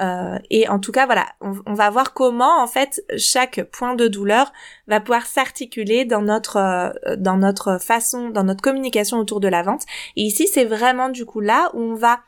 [0.00, 4.08] euh, et en tout cas, voilà, on, va voir comment en fait chaque point de
[4.08, 4.52] douleur
[4.86, 9.62] va pouvoir s'articuler dans notre euh, dans notre façon, dans notre communication autour de la
[9.62, 9.82] vente.
[10.16, 12.20] Et ici, c'est vraiment du coup là où on va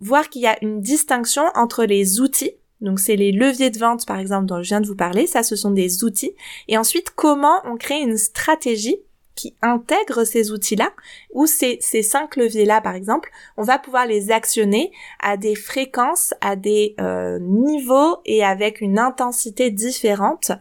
[0.00, 2.52] voir qu'il y a une distinction entre les outils.
[2.80, 5.42] Donc c'est les leviers de vente par exemple dont je viens de vous parler, ça
[5.42, 6.34] ce sont des outils.
[6.68, 8.98] Et ensuite comment on crée une stratégie
[9.34, 10.90] qui intègre ces outils-là,
[11.32, 16.34] ou ces, ces cinq leviers-là, par exemple, on va pouvoir les actionner à des fréquences,
[16.40, 20.52] à des euh, niveaux et avec une intensité différente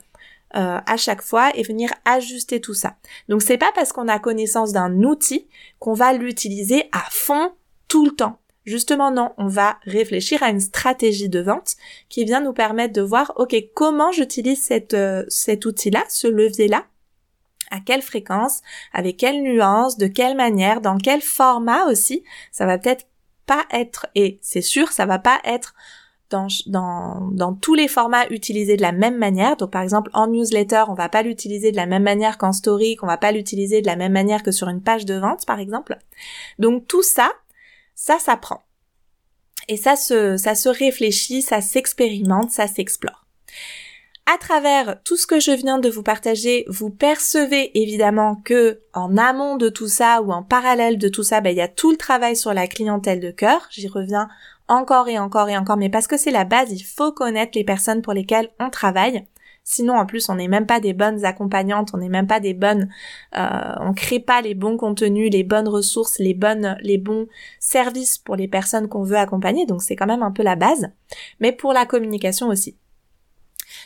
[0.56, 2.96] euh, à chaque fois et venir ajuster tout ça.
[3.30, 5.48] Donc c'est pas parce qu'on a connaissance d'un outil
[5.80, 7.52] qu'on va l'utiliser à fond
[7.88, 8.38] tout le temps.
[8.66, 11.76] Justement non, on va réfléchir à une stratégie de vente
[12.10, 16.86] qui vient nous permettre de voir ok comment j'utilise cette, euh, cet outil-là, ce levier-là
[17.72, 18.62] à quelle fréquence,
[18.94, 22.24] avec quelle nuance, de quelle manière, dans quel format aussi.
[22.52, 23.08] Ça va peut-être
[23.46, 25.74] pas être, et c'est sûr, ça va pas être
[26.30, 29.58] dans, dans, dans, tous les formats utilisés de la même manière.
[29.58, 32.96] Donc par exemple en newsletter, on va pas l'utiliser de la même manière qu'en story,
[32.96, 35.60] qu'on va pas l'utiliser de la même manière que sur une page de vente par
[35.60, 35.98] exemple.
[36.60, 37.32] Donc tout ça,
[37.96, 38.64] ça s'apprend.
[39.68, 43.26] Et ça se, ça se réfléchit, ça s'expérimente, ça s'explore.
[44.28, 49.18] À travers tout ce que je viens de vous partager, vous percevez évidemment que en
[49.18, 51.92] amont de tout ça ou en parallèle de tout ça, ben, il y a tout
[51.92, 53.68] le travail sur la clientèle de cœur.
[53.72, 54.30] J'y reviens
[54.68, 57.64] encore et encore et encore, mais parce que c'est la base, il faut connaître les
[57.64, 59.26] personnes pour lesquelles on travaille.
[59.64, 62.54] Sinon, en plus, on n'est même pas des bonnes accompagnantes, on n'est même pas des
[62.54, 62.90] bonnes,
[63.38, 67.28] euh, on crée pas les bons contenus, les bonnes ressources, les bonnes, les bons
[67.60, 69.66] services pour les personnes qu'on veut accompagner.
[69.66, 70.90] Donc, c'est quand même un peu la base.
[71.40, 72.76] Mais pour la communication aussi.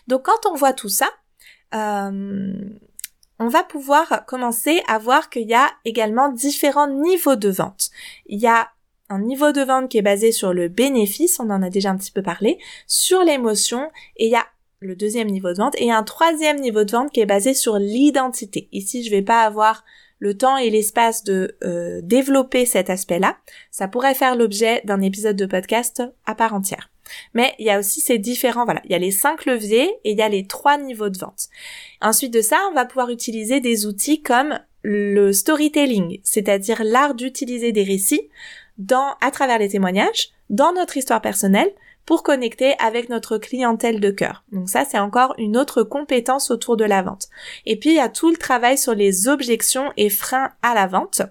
[0.07, 1.09] Donc quand on voit tout ça,
[1.73, 2.53] euh,
[3.39, 7.89] on va pouvoir commencer à voir qu'il y a également différents niveaux de vente.
[8.27, 8.69] Il y a
[9.09, 11.97] un niveau de vente qui est basé sur le bénéfice, on en a déjà un
[11.97, 14.45] petit peu parlé, sur l'émotion, et il y a
[14.79, 17.77] le deuxième niveau de vente, et un troisième niveau de vente qui est basé sur
[17.77, 18.67] l'identité.
[18.71, 19.83] Ici, je vais pas avoir
[20.19, 23.37] le temps et l'espace de euh, développer cet aspect-là.
[23.71, 26.89] Ça pourrait faire l'objet d'un épisode de podcast à part entière.
[27.33, 30.11] Mais il y a aussi ces différents, voilà, il y a les cinq leviers et
[30.11, 31.49] il y a les trois niveaux de vente.
[32.01, 37.71] Ensuite de ça, on va pouvoir utiliser des outils comme le storytelling, c'est-à-dire l'art d'utiliser
[37.71, 38.29] des récits
[38.77, 41.71] dans, à travers les témoignages, dans notre histoire personnelle,
[42.05, 44.43] pour connecter avec notre clientèle de cœur.
[44.51, 47.29] Donc ça, c'est encore une autre compétence autour de la vente.
[47.65, 50.87] Et puis, il y a tout le travail sur les objections et freins à la
[50.87, 51.21] vente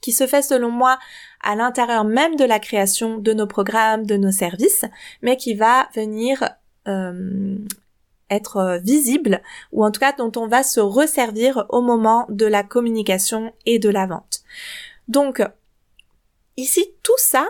[0.00, 0.98] qui se fait selon moi
[1.42, 4.84] à l'intérieur même de la création de nos programmes, de nos services,
[5.20, 6.48] mais qui va venir
[8.30, 12.62] être visible ou en tout cas dont on va se resservir au moment de la
[12.62, 14.42] communication et de la vente.
[15.08, 15.42] Donc
[16.56, 17.48] ici tout ça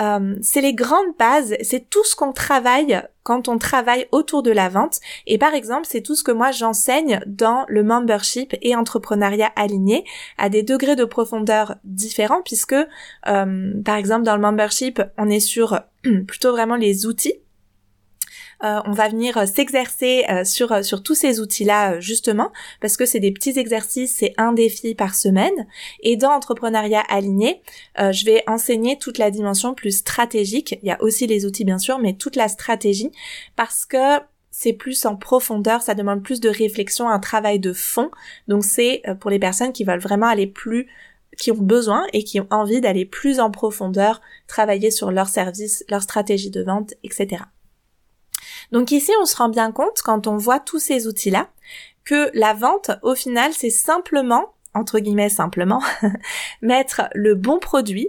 [0.00, 4.50] euh, c'est les grandes bases, c'est tout ce qu'on travaille quand on travaille autour de
[4.50, 5.00] la vente.
[5.26, 10.04] Et par exemple, c'est tout ce que moi j'enseigne dans le membership et entrepreneuriat aligné
[10.38, 12.74] à des degrés de profondeur différents puisque,
[13.26, 15.80] euh, par exemple, dans le membership, on est sur
[16.26, 17.34] plutôt vraiment les outils
[18.64, 23.06] euh, on va venir euh, s'exercer euh, sur sur tous ces outils-là justement parce que
[23.06, 25.66] c'est des petits exercices, c'est un défi par semaine.
[26.00, 27.62] Et dans entrepreneuriat aligné,
[27.96, 30.78] je vais enseigner toute la dimension plus stratégique.
[30.82, 33.10] Il y a aussi les outils bien sûr, mais toute la stratégie
[33.56, 34.18] parce que
[34.50, 38.10] c'est plus en profondeur, ça demande plus de réflexion, un travail de fond.
[38.48, 40.88] Donc c'est pour les personnes qui veulent vraiment aller plus
[41.38, 45.84] qui ont besoin et qui ont envie d'aller plus en profondeur, travailler sur leur service,
[45.88, 47.44] leur stratégie de vente, etc.
[48.72, 51.48] Donc ici, on se rend bien compte quand on voit tous ces outils-là
[52.04, 55.82] que la vente, au final, c'est simplement, entre guillemets simplement,
[56.62, 58.08] mettre le bon produit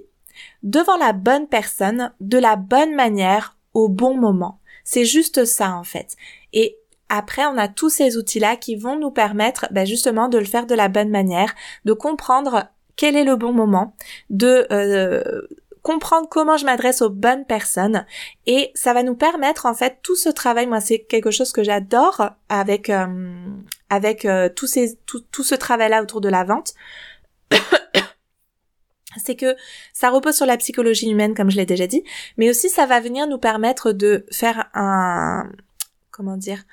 [0.63, 4.59] devant la bonne personne, de la bonne manière, au bon moment.
[4.83, 6.15] C'est juste ça en fait.
[6.53, 6.77] Et
[7.09, 10.65] après, on a tous ces outils-là qui vont nous permettre ben, justement de le faire
[10.65, 13.95] de la bonne manière, de comprendre quel est le bon moment,
[14.29, 15.41] de euh,
[15.81, 18.05] comprendre comment je m'adresse aux bonnes personnes.
[18.45, 21.63] Et ça va nous permettre en fait tout ce travail moi c'est quelque chose que
[21.63, 23.07] j'adore avec euh,
[23.89, 26.73] avec euh, tout, ces, tout, tout ce travail là autour de la vente.
[29.17, 29.55] C'est que
[29.91, 32.03] ça repose sur la psychologie humaine comme je l'ai déjà dit.
[32.37, 35.49] Mais aussi ça va venir nous permettre de faire un
[36.11, 36.63] comment dire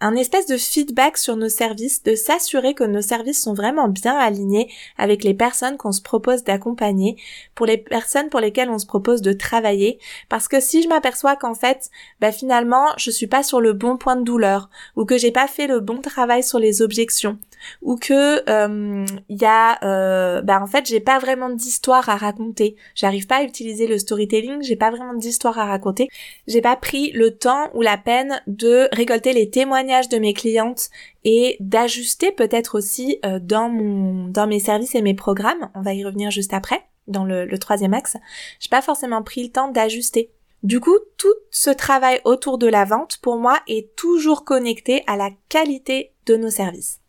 [0.00, 4.16] un espèce de feedback sur nos services, de s'assurer que nos services sont vraiment bien
[4.16, 7.16] alignés avec les personnes qu'on se propose d'accompagner,
[7.54, 11.36] pour les personnes pour lesquelles on se propose de travailler, parce que si je m'aperçois
[11.36, 15.18] qu'en fait, bah finalement, je suis pas sur le bon point de douleur, ou que
[15.18, 17.38] j'ai pas fait le bon travail sur les objections,
[17.82, 22.16] ou que il euh, y a euh, bah en fait j'ai pas vraiment d'histoire à
[22.16, 22.76] raconter.
[22.94, 26.08] J'arrive pas à utiliser le storytelling j'ai pas vraiment d'histoire à raconter.
[26.46, 30.88] J'ai pas pris le temps ou la peine de récolter les témoignages de mes clientes
[31.24, 35.70] et d'ajuster peut-être aussi euh, dans mon dans mes services et mes programmes.
[35.74, 38.16] On va y revenir juste après dans le, le troisième axe.
[38.60, 40.30] J'ai pas forcément pris le temps d'ajuster.
[40.64, 45.16] Du coup, tout ce travail autour de la vente, pour moi, est toujours connecté à
[45.16, 47.00] la qualité de nos services.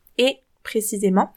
[0.70, 1.32] Précisément,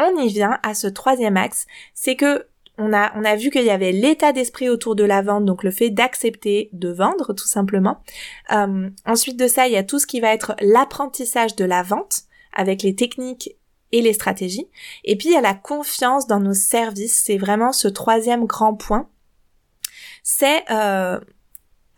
[0.00, 3.62] on y vient à ce troisième axe, c'est que on a, on a vu qu'il
[3.62, 7.46] y avait l'état d'esprit autour de la vente, donc le fait d'accepter de vendre tout
[7.46, 8.02] simplement.
[8.50, 11.84] Euh, ensuite de ça, il y a tout ce qui va être l'apprentissage de la
[11.84, 13.50] vente avec les techniques
[13.92, 14.66] et les stratégies.
[15.04, 18.74] Et puis il y a la confiance dans nos services, c'est vraiment ce troisième grand
[18.74, 19.08] point.
[20.24, 21.20] C'est euh,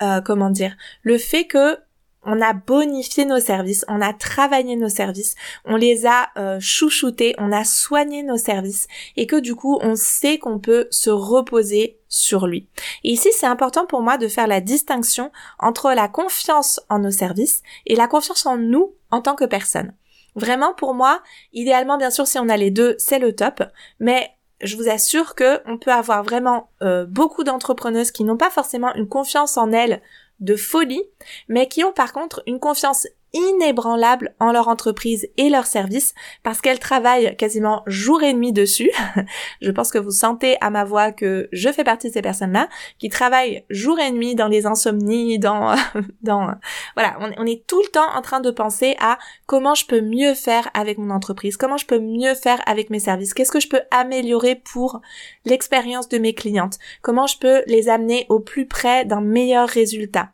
[0.02, 1.78] euh, comment dire le fait que
[2.26, 7.34] on a bonifié nos services, on a travaillé nos services, on les a euh, chouchoutés,
[7.38, 11.98] on a soigné nos services et que du coup on sait qu'on peut se reposer
[12.08, 12.68] sur lui.
[13.04, 17.10] Et ici c'est important pour moi de faire la distinction entre la confiance en nos
[17.10, 19.94] services et la confiance en nous en tant que personne.
[20.34, 23.62] Vraiment pour moi, idéalement bien sûr si on a les deux c'est le top,
[24.00, 24.30] mais
[24.62, 28.94] je vous assure que on peut avoir vraiment euh, beaucoup d'entrepreneuses qui n'ont pas forcément
[28.94, 30.00] une confiance en elles
[30.40, 31.02] de folie,
[31.48, 36.60] mais qui ont par contre une confiance inébranlable en leur entreprise et leur service parce
[36.60, 38.90] qu'elles travaillent quasiment jour et nuit dessus.
[39.60, 42.68] je pense que vous sentez à ma voix que je fais partie de ces personnes-là
[42.98, 45.74] qui travaillent jour et nuit dans les insomnies, dans,
[46.22, 46.50] dans,
[46.94, 50.00] voilà, on, on, est tout le temps en train de penser à comment je peux
[50.00, 53.60] mieux faire avec mon entreprise, comment je peux mieux faire avec mes services, qu'est-ce que
[53.60, 55.00] je peux améliorer pour
[55.44, 60.30] l'expérience de mes clientes, comment je peux les amener au plus près d'un meilleur résultat.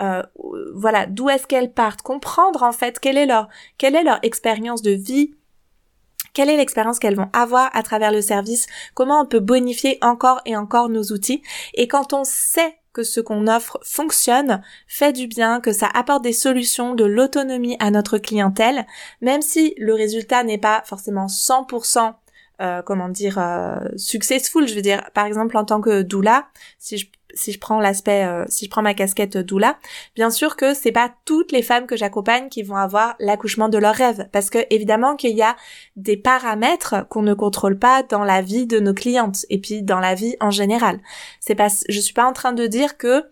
[0.00, 0.22] Euh,
[0.74, 4.82] voilà, d'où est-ce qu'elles partent, comprendre en fait quelle est leur, quelle est leur expérience
[4.82, 5.34] de vie,
[6.32, 10.40] quelle est l'expérience qu'elles vont avoir à travers le service, comment on peut bonifier encore
[10.46, 11.42] et encore nos outils?
[11.74, 16.22] Et quand on sait que ce qu'on offre fonctionne, fait du bien, que ça apporte
[16.22, 18.86] des solutions, de l'autonomie à notre clientèle,
[19.20, 22.14] même si le résultat n'est pas forcément 100%
[22.60, 26.46] euh, comment dire euh, successful je veux dire par exemple en tant que doula
[26.78, 29.78] si je si je prends l'aspect, euh, si je prends ma casquette doula,
[30.14, 33.78] bien sûr que c'est pas toutes les femmes que j'accompagne qui vont avoir l'accouchement de
[33.78, 35.56] leur rêve, parce que évidemment qu'il y a
[35.96, 40.00] des paramètres qu'on ne contrôle pas dans la vie de nos clientes et puis dans
[40.00, 41.00] la vie en général.
[41.40, 43.24] C'est pas, je suis pas en train de dire que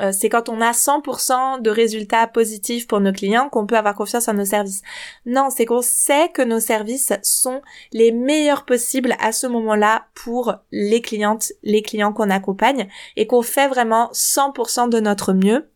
[0.00, 3.94] euh, c'est quand on a 100% de résultats positifs pour nos clients qu'on peut avoir
[3.94, 4.82] confiance en nos services.
[5.26, 10.54] Non, c'est qu'on sait que nos services sont les meilleurs possibles à ce moment-là pour
[10.72, 15.70] les clientes, les clients qu'on accompagne et qu'on fait vraiment 100% de notre mieux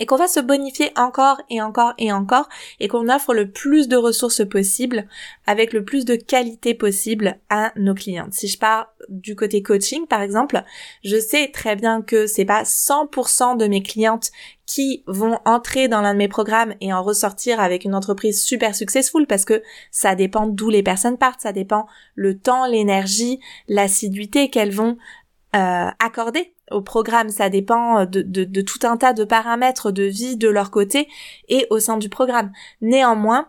[0.00, 2.48] et qu'on va se bonifier encore et encore et encore
[2.80, 5.06] et qu'on offre le plus de ressources possibles
[5.46, 8.32] avec le plus de qualité possible à nos clientes.
[8.34, 10.62] Si je pars du côté coaching par exemple,
[11.04, 14.30] je sais très bien que c'est pas 100% de mes clientes
[14.66, 18.74] qui vont entrer dans l'un de mes programmes et en ressortir avec une entreprise super
[18.74, 24.50] successful parce que ça dépend d'où les personnes partent, ça dépend le temps, l'énergie, l'assiduité
[24.50, 24.98] qu'elles vont
[25.54, 27.30] euh, accorder au programme.
[27.30, 31.08] Ça dépend de, de, tout un tas de paramètres de vie de leur côté
[31.48, 32.52] et au sein du programme.
[32.80, 33.48] Néanmoins,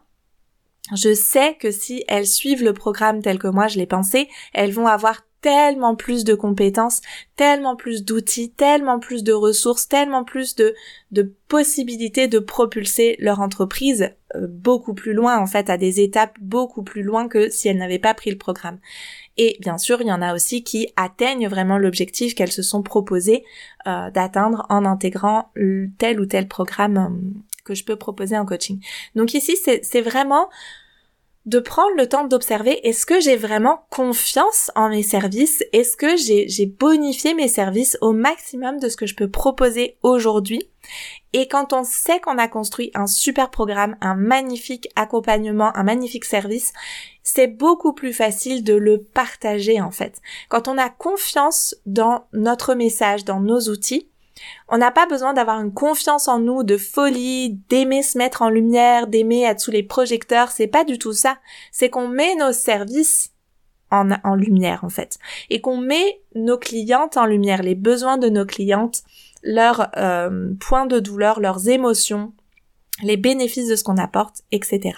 [0.96, 4.72] je sais que si elles suivent le programme tel que moi je l'ai pensé, elles
[4.72, 7.00] vont avoir tellement plus de compétences,
[7.38, 10.76] tellement plus d'outils, tellement plus de ressources, tellement plus de,
[11.48, 16.84] possibilités de propulser leur entreprise euh, beaucoup plus loin, en fait, à des étapes beaucoup
[16.84, 18.80] plus loin que si elles n'avaient pas pris le programme.
[19.38, 22.84] Et bien sûr, il y en a aussi qui atteignent vraiment l'objectif qu'elles se sont
[22.84, 23.46] proposées
[23.88, 25.54] euh, d'atteindre en intégrant
[25.98, 28.84] tel ou tel programme euh, que je peux proposer en coaching.
[29.16, 30.50] Donc ici, c'est vraiment
[31.48, 36.18] de prendre le temps d'observer est-ce que j'ai vraiment confiance en mes services, est-ce que
[36.18, 40.70] j'ai bonifié mes services au maximum de ce que je peux proposer aujourd'hui?
[41.32, 46.26] Et quand on sait qu'on a construit un super programme, un magnifique accompagnement, un magnifique
[46.26, 46.74] service,
[47.24, 50.22] c'est beaucoup plus facile de le partager en fait.
[50.50, 54.10] Quand on a confiance dans notre message, dans nos outils,
[54.70, 58.50] on n'a pas besoin d'avoir une confiance en nous de folie, d'aimer se mettre en
[58.50, 61.38] lumière, d'aimer être sous les projecteurs, c'est pas du tout ça.
[61.72, 63.32] C'est qu'on met nos services
[63.92, 65.18] en, en, lumière en fait.
[65.50, 69.04] Et qu'on met nos clientes en lumière, les besoins de nos clientes,
[69.44, 72.34] leurs euh, points de douleur, leurs émotions,
[73.04, 74.94] les bénéfices de ce qu'on apporte, etc.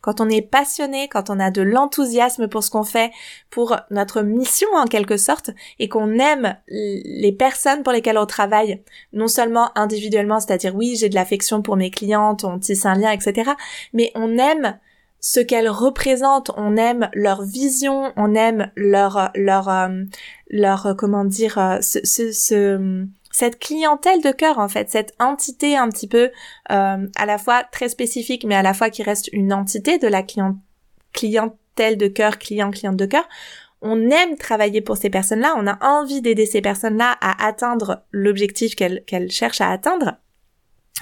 [0.00, 3.10] Quand on est passionné, quand on a de l'enthousiasme pour ce qu'on fait,
[3.50, 8.82] pour notre mission en quelque sorte, et qu'on aime les personnes pour lesquelles on travaille,
[9.12, 13.10] non seulement individuellement, c'est-à-dire oui, j'ai de l'affection pour mes clientes, on tisse un lien,
[13.12, 13.52] etc.,
[13.92, 14.78] mais on aime
[15.20, 20.04] ce qu'elles représentent, on aime leur vision, on aime leur leur euh,
[20.48, 22.00] leur comment dire euh, ce,
[22.32, 23.06] ce
[23.40, 26.30] cette clientèle de cœur en fait, cette entité un petit peu
[26.70, 30.08] euh, à la fois très spécifique mais à la fois qui reste une entité de
[30.08, 33.26] la clientèle de cœur, client, cliente de cœur,
[33.80, 38.76] on aime travailler pour ces personnes-là, on a envie d'aider ces personnes-là à atteindre l'objectif
[38.76, 40.18] qu'elles cherchent à atteindre,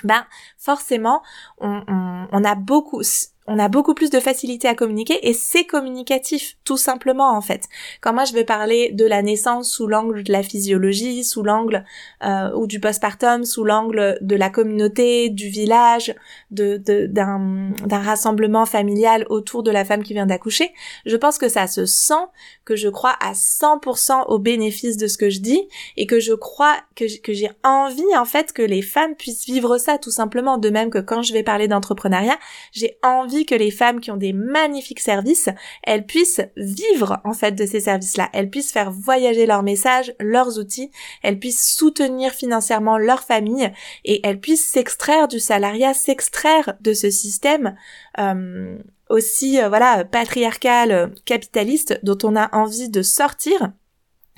[0.05, 0.24] ben
[0.59, 1.22] forcément
[1.59, 3.03] on a beaucoup
[3.48, 7.64] on a beaucoup plus de facilité à communiquer et c'est communicatif, tout simplement en fait.
[8.02, 11.84] Quand moi je vais parler de la naissance sous l'angle de la physiologie, sous l'angle
[12.24, 16.14] euh, ou du postpartum, sous l'angle de la communauté, du village,
[16.50, 20.70] de d'un d'un rassemblement familial autour de la femme qui vient d'accoucher,
[21.06, 22.14] je pense que ça se sent,
[22.66, 26.34] que je crois à 100% au bénéfice de ce que je dis et que je
[26.34, 30.58] crois que que j'ai envie en fait que les femmes puissent vivre ça tout simplement.
[30.58, 32.38] De même que quand je vais parler d'entrepreneuriat,
[32.72, 35.48] j'ai envie que les femmes qui ont des magnifiques services,
[35.83, 38.29] elles puissent vivre en fait de ces services-là.
[38.33, 40.90] Elles puissent faire voyager leurs messages, leurs outils,
[41.22, 43.72] elles puissent soutenir financièrement leur famille.
[44.05, 47.77] Et elles puissent s'extraire du salariat, s'extraire de ce système
[48.18, 53.72] euh, aussi euh, voilà patriarcal, capitaliste dont on a envie de sortir.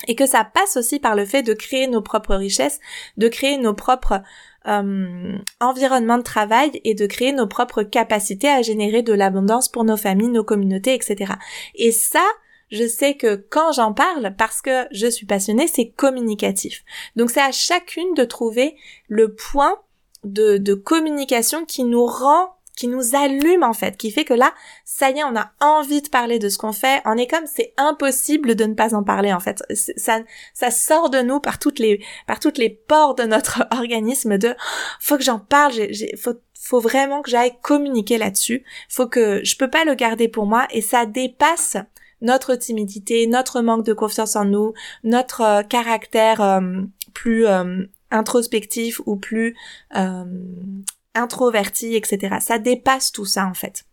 [0.08, 2.80] Et que ça passe aussi par le fait de créer nos propres richesses,
[3.18, 4.22] de créer nos propres
[4.66, 9.84] euh, environnement de travail et de créer nos propres capacités à générer de l'abondance pour
[9.84, 11.32] nos familles, nos communautés, etc.
[11.74, 12.24] Et ça,
[12.70, 16.84] je sais que quand j'en parle, parce que je suis passionnée, c'est communicatif.
[17.16, 18.76] Donc c'est à chacune de trouver
[19.08, 19.76] le point
[20.24, 24.54] de, de communication qui nous rend qui nous allume en fait, qui fait que là,
[24.86, 27.02] ça y est, on a envie de parler de ce qu'on fait.
[27.04, 29.62] On est comme c'est impossible de ne pas en parler en fait.
[29.74, 30.20] Ça,
[30.54, 34.54] ça sort de nous par toutes les, par toutes les pores de notre organisme de,
[34.98, 35.74] faut que j'en parle.
[36.18, 38.64] Faut, faut vraiment que j'aille communiquer là-dessus.
[38.88, 41.76] Faut que je peux pas le garder pour moi et ça dépasse
[42.22, 44.72] notre timidité, notre manque de confiance en nous,
[45.04, 46.80] notre euh, caractère euh,
[47.12, 49.54] plus euh, introspectif ou plus
[51.14, 52.36] introverti, etc.
[52.40, 53.84] Ça dépasse tout ça en fait.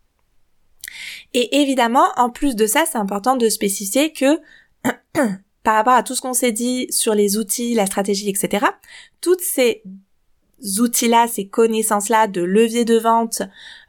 [1.34, 4.40] Et évidemment, en plus de ça, c'est important de spécifier que
[5.64, 8.66] par rapport à tout ce qu'on s'est dit sur les outils, la stratégie, etc.,
[9.20, 9.84] toutes ces
[10.80, 13.42] outils-là, ces connaissances-là de levier de vente,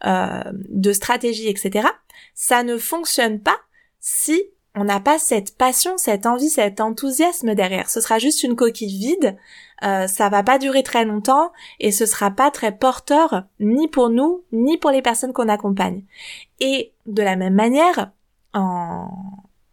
[0.04, 1.86] euh, de stratégie, etc.,
[2.34, 3.58] ça ne fonctionne pas
[4.00, 4.42] si
[4.78, 7.90] on n'a pas cette passion, cette envie, cet enthousiasme derrière.
[7.90, 9.36] Ce sera juste une coquille vide,
[9.82, 14.08] euh, ça va pas durer très longtemps et ce sera pas très porteur ni pour
[14.08, 16.04] nous ni pour les personnes qu'on accompagne.
[16.60, 18.12] Et de la même manière,
[18.54, 19.08] en,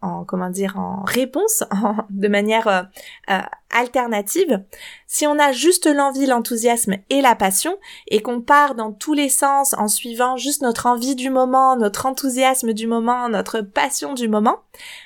[0.02, 1.64] en comment dire, en réponse,
[2.10, 2.82] de manière euh,
[3.30, 3.40] euh,
[3.70, 4.62] alternative,
[5.06, 7.76] si on a juste l'envie, l'enthousiasme et la passion,
[8.08, 12.06] et qu'on part dans tous les sens en suivant juste notre envie du moment, notre
[12.06, 14.60] enthousiasme du moment, notre passion du moment,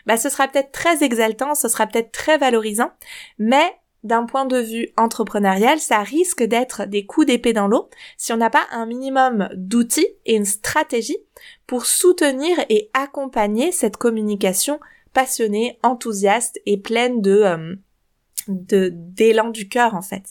[0.07, 2.91] bah ce sera peut-être très exaltant, ce sera peut-être très valorisant,
[3.39, 8.33] mais d'un point de vue entrepreneurial, ça risque d'être des coups d'épée dans l'eau si
[8.33, 11.19] on n'a pas un minimum d'outils et une stratégie
[11.67, 14.81] pour soutenir et accompagner cette communication
[15.13, 17.77] passionnée, enthousiaste et pleine de euh,
[18.49, 20.25] d'élan du cœur en fait.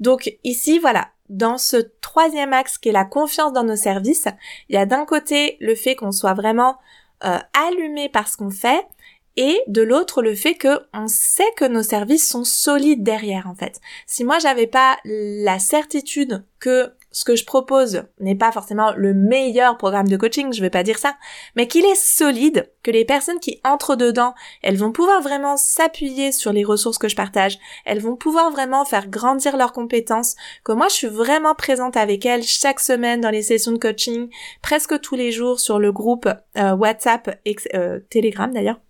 [0.00, 4.26] Donc ici voilà, dans ce troisième axe qui est la confiance dans nos services,
[4.68, 6.78] il y a d'un côté le fait qu'on soit vraiment
[7.24, 8.84] euh, allumé par ce qu'on fait
[9.38, 13.54] et de l'autre le fait que on sait que nos services sont solides derrière en
[13.54, 13.80] fait.
[14.04, 19.14] Si moi j'avais pas la certitude que ce que je propose n'est pas forcément le
[19.14, 21.16] meilleur programme de coaching, je vais pas dire ça,
[21.54, 26.32] mais qu'il est solide, que les personnes qui entrent dedans, elles vont pouvoir vraiment s'appuyer
[26.32, 30.34] sur les ressources que je partage, elles vont pouvoir vraiment faire grandir leurs compétences,
[30.64, 34.28] que moi je suis vraiment présente avec elles chaque semaine dans les sessions de coaching,
[34.62, 37.40] presque tous les jours sur le groupe euh, WhatsApp,
[37.74, 38.80] euh, Telegram d'ailleurs,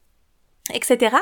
[0.72, 1.16] etc.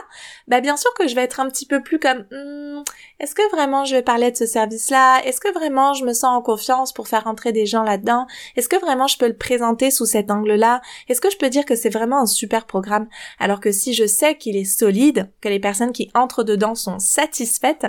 [0.49, 2.83] Bah bien sûr que je vais être un petit peu plus comme hmm,
[3.21, 5.23] est-ce que vraiment je vais parler de ce service-là?
[5.25, 8.27] Est-ce que vraiment je me sens en confiance pour faire entrer des gens là-dedans?
[8.57, 10.81] Est-ce que vraiment je peux le présenter sous cet angle-là?
[11.09, 13.09] Est-ce que je peux dire que c'est vraiment un super programme?
[13.39, 16.99] Alors que si je sais qu'il est solide, que les personnes qui entrent dedans sont
[16.99, 17.87] satisfaites,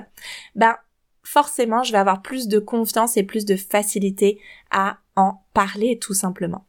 [0.55, 0.76] ben
[1.24, 4.39] forcément je vais avoir plus de confiance et plus de facilité
[4.72, 6.66] à en parler tout simplement.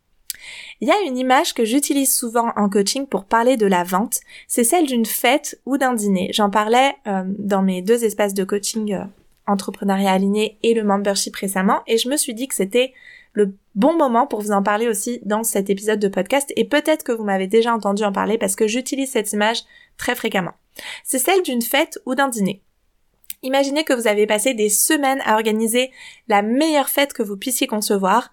[0.80, 4.20] Il y a une image que j'utilise souvent en coaching pour parler de la vente,
[4.47, 6.30] c'est celle d'une fête ou d'un dîner.
[6.32, 9.05] J'en parlais euh, dans mes deux espaces de coaching euh,
[9.47, 12.93] entrepreneuriat aligné et le membership récemment et je me suis dit que c'était
[13.32, 17.05] le bon moment pour vous en parler aussi dans cet épisode de podcast et peut-être
[17.05, 19.62] que vous m'avez déjà entendu en parler parce que j'utilise cette image
[19.97, 20.55] très fréquemment.
[21.05, 22.62] C'est celle d'une fête ou d'un dîner.
[23.43, 25.93] Imaginez que vous avez passé des semaines à organiser
[26.26, 28.32] la meilleure fête que vous puissiez concevoir.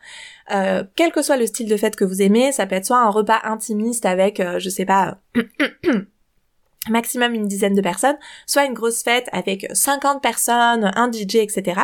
[0.52, 3.02] Euh, quel que soit le style de fête que vous aimez, ça peut être soit
[3.02, 5.20] un repas intimiste avec, euh, je sais pas,
[6.90, 11.82] maximum une dizaine de personnes, soit une grosse fête avec 50 personnes, un DJ, etc.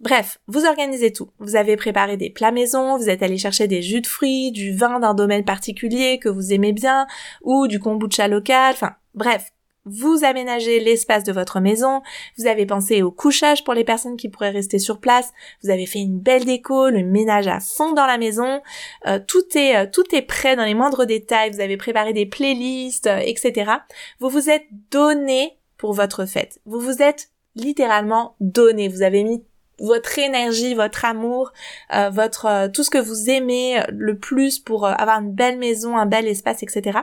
[0.00, 1.30] Bref, vous organisez tout.
[1.38, 4.74] Vous avez préparé des plats maison, vous êtes allé chercher des jus de fruits, du
[4.74, 7.06] vin d'un domaine particulier que vous aimez bien,
[7.42, 9.52] ou du kombucha local, enfin bref,
[9.84, 12.02] vous aménagez l'espace de votre maison,
[12.38, 15.86] vous avez pensé au couchage pour les personnes qui pourraient rester sur place, vous avez
[15.86, 18.62] fait une belle déco, le ménage à fond dans la maison,
[19.06, 22.26] euh, tout est euh, tout est prêt dans les moindres détails, vous avez préparé des
[22.26, 23.72] playlists, euh, etc.
[24.20, 26.60] Vous vous êtes donné pour votre fête.
[26.64, 28.88] Vous vous êtes littéralement donné.
[28.88, 29.44] Vous avez mis
[29.80, 31.52] votre énergie, votre amour,
[32.12, 36.28] votre tout ce que vous aimez le plus pour avoir une belle maison, un bel
[36.28, 37.00] espace, etc.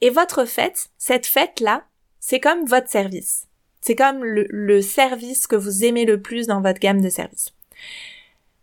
[0.00, 1.84] Et votre fête, cette fête-là,
[2.20, 3.46] c'est comme votre service.
[3.80, 7.52] C'est comme le, service que vous aimez le plus dans votre gamme de services.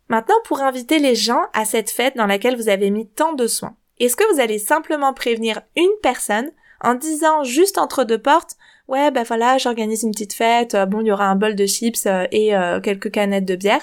[0.09, 3.47] Maintenant, pour inviter les gens à cette fête dans laquelle vous avez mis tant de
[3.47, 8.57] soins, est-ce que vous allez simplement prévenir une personne en disant juste entre deux portes,
[8.89, 11.65] ouais, ben voilà, j'organise une petite fête, euh, bon, il y aura un bol de
[11.65, 13.81] chips euh, et euh, quelques canettes de bière,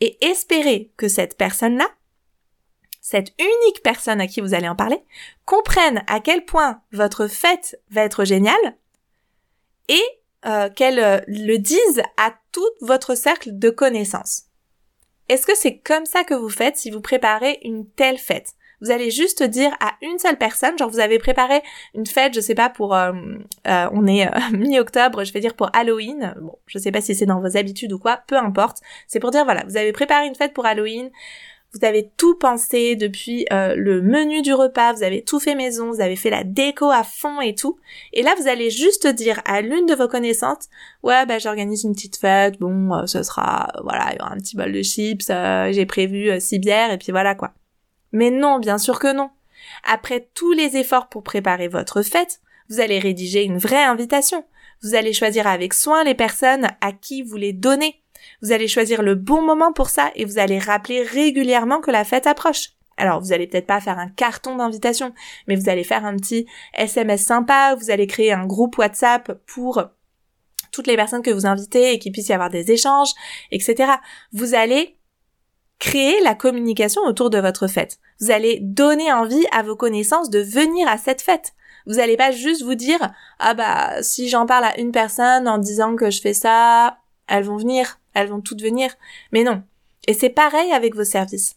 [0.00, 1.88] et espérer que cette personne-là
[3.04, 4.96] cette unique personne à qui vous allez en parler,
[5.44, 8.78] comprenne à quel point votre fête va être géniale
[9.90, 10.02] et
[10.46, 14.44] euh, qu'elle euh, le dise à tout votre cercle de connaissances.
[15.28, 18.54] Est-ce que c'est comme ça que vous faites si vous préparez une telle fête?
[18.80, 21.62] Vous allez juste dire à une seule personne, genre vous avez préparé
[21.94, 23.12] une fête, je sais pas pour, euh,
[23.64, 26.34] on est mi-octobre, je vais dire pour Halloween.
[26.40, 28.78] Bon, je sais pas si c'est dans vos habitudes ou quoi, peu importe.
[29.08, 31.10] C'est pour dire voilà, vous avez préparé une fête pour Halloween
[31.74, 35.90] vous avez tout pensé depuis euh, le menu du repas, vous avez tout fait maison,
[35.90, 37.78] vous avez fait la déco à fond et tout.
[38.12, 40.68] Et là, vous allez juste dire à l'une de vos connaissances,
[41.02, 44.38] ouais, bah j'organise une petite fête, bon, euh, ce sera, voilà, il y aura un
[44.38, 47.52] petit bol de chips, euh, j'ai prévu six bières et puis voilà quoi.
[48.12, 49.30] Mais non, bien sûr que non.
[49.82, 54.44] Après tous les efforts pour préparer votre fête, vous allez rédiger une vraie invitation.
[54.82, 58.03] Vous allez choisir avec soin les personnes à qui vous les donnez.
[58.42, 62.04] Vous allez choisir le bon moment pour ça et vous allez rappeler régulièrement que la
[62.04, 62.70] fête approche.
[62.96, 65.12] Alors, vous allez peut-être pas faire un carton d'invitation,
[65.48, 69.82] mais vous allez faire un petit SMS sympa, vous allez créer un groupe WhatsApp pour
[70.70, 73.10] toutes les personnes que vous invitez et qu'il puisse y avoir des échanges,
[73.50, 73.92] etc.
[74.32, 74.96] Vous allez
[75.78, 77.98] créer la communication autour de votre fête.
[78.20, 81.52] Vous allez donner envie à vos connaissances de venir à cette fête.
[81.86, 85.58] Vous allez pas juste vous dire, ah bah, si j'en parle à une personne en
[85.58, 86.98] disant que je fais ça,
[87.28, 88.90] elles vont venir elles vont toutes venir.
[89.32, 89.62] Mais non.
[90.06, 91.56] Et c'est pareil avec vos services.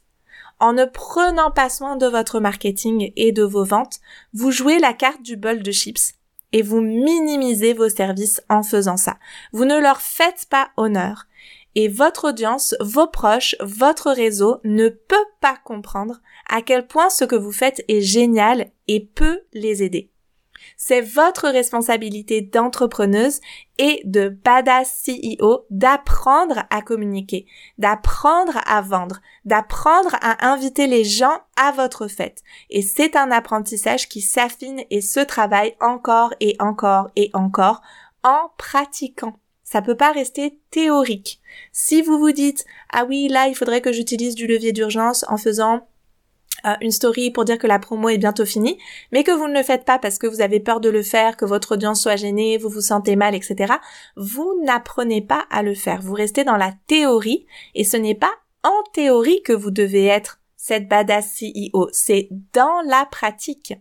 [0.60, 4.00] En ne prenant pas soin de votre marketing et de vos ventes,
[4.34, 6.14] vous jouez la carte du bol de chips.
[6.54, 9.18] et vous minimisez vos services en faisant ça.
[9.52, 11.28] Vous ne leur faites pas honneur.
[11.76, 17.26] Et votre audience, vos proches, votre réseau ne peut pas comprendre à quel point ce
[17.26, 20.10] que vous faites est génial et peut les aider.
[20.80, 23.42] C'est votre responsabilité d'entrepreneuse
[23.80, 27.48] et de badass CEO d'apprendre à communiquer,
[27.80, 32.44] d'apprendre à vendre, d'apprendre à inviter les gens à votre fête.
[32.70, 37.82] Et c'est un apprentissage qui s'affine et se travaille encore et encore et encore
[38.24, 39.40] en pratiquant.
[39.64, 41.42] Ça peut pas rester théorique.
[41.72, 45.38] Si vous vous dites, ah oui, là, il faudrait que j'utilise du levier d'urgence en
[45.38, 45.88] faisant
[46.82, 48.78] une story pour dire que la promo est bientôt finie,
[49.12, 51.38] mais que vous ne le faites pas parce que vous avez peur de le faire,
[51.38, 53.74] que votre audience soit gênée, vous vous sentez mal, etc.,
[54.16, 56.02] vous n'apprenez pas à le faire.
[56.02, 57.46] Vous restez dans la théorie
[57.76, 58.34] et ce n'est pas
[58.64, 63.74] en théorie que vous devez être cette badass CEO, c'est dans la pratique.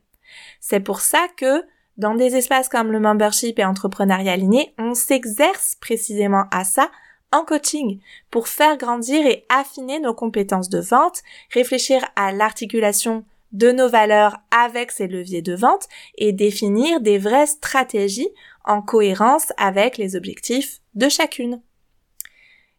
[0.61, 1.65] C'est pour ça que
[1.97, 6.91] dans des espaces comme le membership et entrepreneuriat aligné, on s'exerce précisément à ça
[7.37, 11.23] en coaching pour faire grandir et affiner nos compétences de vente,
[11.53, 17.47] réfléchir à l'articulation de nos valeurs avec ces leviers de vente et définir des vraies
[17.47, 18.29] stratégies
[18.65, 21.63] en cohérence avec les objectifs de chacune.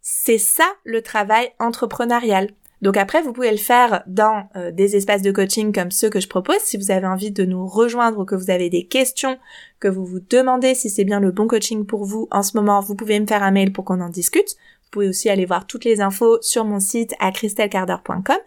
[0.02, 2.50] C'est ça le travail entrepreneurial.
[2.82, 6.20] Donc après, vous pouvez le faire dans euh, des espaces de coaching comme ceux que
[6.20, 6.60] je propose.
[6.60, 9.38] Si vous avez envie de nous rejoindre ou que vous avez des questions,
[9.80, 12.80] que vous vous demandez si c'est bien le bon coaching pour vous en ce moment,
[12.82, 14.56] vous pouvez me faire un mail pour qu'on en discute.
[14.84, 18.38] Vous pouvez aussi aller voir toutes les infos sur mon site à christelcarder.com.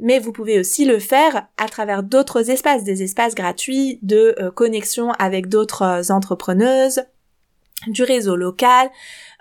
[0.00, 4.50] Mais vous pouvez aussi le faire à travers d'autres espaces, des espaces gratuits de euh,
[4.50, 7.02] connexion avec d'autres euh, entrepreneuses,
[7.86, 8.90] du réseau local,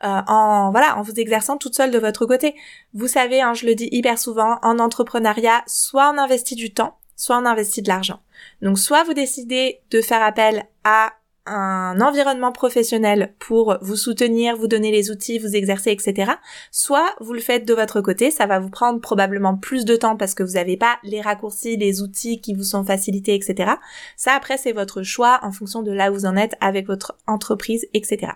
[0.03, 2.55] euh, en voilà, en vous exerçant toute seule de votre côté.
[2.93, 6.97] Vous savez, hein, je le dis hyper souvent, en entrepreneuriat, soit on investit du temps,
[7.15, 8.19] soit on investit de l'argent.
[8.61, 11.13] Donc soit vous décidez de faire appel à
[11.45, 16.33] un environnement professionnel pour vous soutenir, vous donner les outils, vous exercer, etc.
[16.71, 20.15] Soit vous le faites de votre côté, ça va vous prendre probablement plus de temps
[20.15, 23.73] parce que vous n'avez pas les raccourcis, les outils qui vous sont facilités, etc.
[24.15, 27.17] Ça après c'est votre choix en fonction de là où vous en êtes avec votre
[27.27, 28.33] entreprise, etc.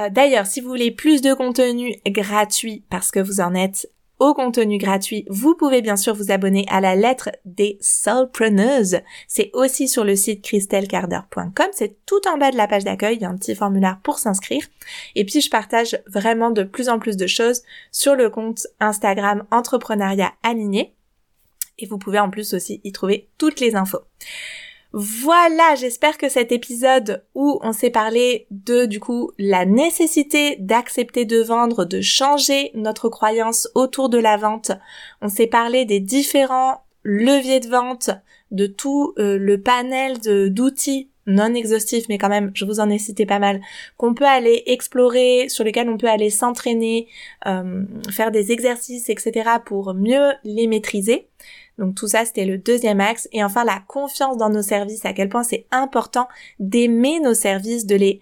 [0.00, 3.88] Euh, d'ailleurs, si vous voulez plus de contenu gratuit parce que vous en êtes
[4.22, 9.00] au contenu gratuit, vous pouvez bien sûr vous abonner à la lettre des solpreneuses.
[9.26, 11.70] C'est aussi sur le site christelcarder.com.
[11.72, 13.16] C'est tout en bas de la page d'accueil.
[13.16, 14.62] Il y a un petit formulaire pour s'inscrire.
[15.16, 19.44] Et puis, je partage vraiment de plus en plus de choses sur le compte Instagram
[19.50, 20.94] Entrepreneuriat Aligné.
[21.80, 24.02] Et vous pouvez en plus aussi y trouver toutes les infos.
[24.94, 31.24] Voilà, j'espère que cet épisode où on s'est parlé de du coup la nécessité d'accepter
[31.24, 34.72] de vendre, de changer notre croyance autour de la vente,
[35.22, 38.10] on s'est parlé des différents leviers de vente,
[38.50, 42.98] de tout euh, le panel d'outils non exhaustifs, mais quand même, je vous en ai
[42.98, 43.60] cité pas mal,
[43.96, 47.06] qu'on peut aller explorer, sur lesquels on peut aller s'entraîner,
[47.46, 49.50] euh, faire des exercices, etc.
[49.64, 51.28] pour mieux les maîtriser.
[51.78, 53.28] Donc tout ça, c'était le deuxième axe.
[53.32, 57.86] Et enfin, la confiance dans nos services, à quel point c'est important d'aimer nos services,
[57.86, 58.20] de les...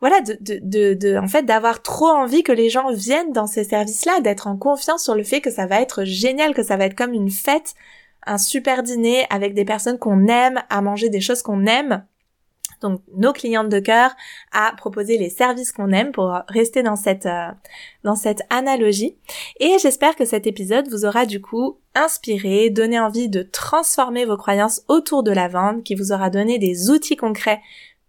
[0.00, 3.64] Voilà, de, de, de, en fait, d'avoir trop envie que les gens viennent dans ces
[3.64, 6.84] services-là, d'être en confiance sur le fait que ça va être génial, que ça va
[6.84, 7.74] être comme une fête,
[8.26, 12.04] un super dîner avec des personnes qu'on aime, à manger des choses qu'on aime
[12.80, 14.10] donc nos clientes de cœur,
[14.52, 17.50] à proposer les services qu'on aime pour rester dans cette euh,
[18.04, 19.16] dans cette analogie.
[19.60, 24.36] Et j'espère que cet épisode vous aura du coup inspiré, donné envie de transformer vos
[24.36, 27.60] croyances autour de la vente, qui vous aura donné des outils concrets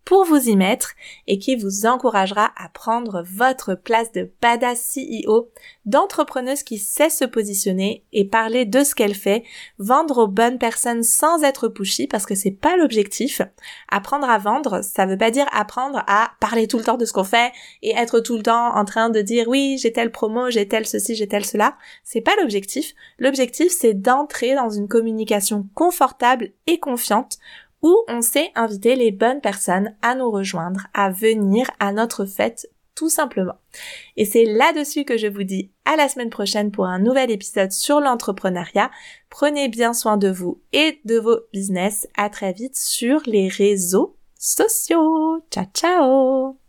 [0.08, 0.94] pour vous y mettre
[1.28, 5.50] et qui vous encouragera à prendre votre place de badass CEO,
[5.86, 9.44] d'entrepreneuse qui sait se positionner et parler de ce qu'elle fait,
[9.80, 13.42] vendre aux bonnes personnes sans être pushy parce que c'est pas l'objectif.
[13.90, 17.12] Apprendre à vendre, ça veut pas dire apprendre à parler tout le temps de ce
[17.12, 17.52] qu'on fait
[17.82, 20.88] et être tout le temps en train de dire oui, j'ai tel promo, j'ai tel
[20.88, 21.76] ceci, j'ai tel cela.
[22.06, 22.94] C'est pas l'objectif.
[23.20, 27.40] L'objectif, c'est d'entrer dans une communication confortable et confiante
[28.08, 32.68] on sait inviter les bonnes personnes à nous rejoindre, à venir à notre fête
[32.98, 33.54] tout simplement.
[34.16, 37.72] Et c'est là-dessus que je vous dis à la semaine prochaine pour un nouvel épisode
[37.72, 38.90] sur l'entrepreneuriat.
[39.30, 42.08] Prenez bien soin de vous et de vos business.
[42.18, 45.44] À très vite sur les réseaux sociaux.
[45.52, 46.67] Ciao ciao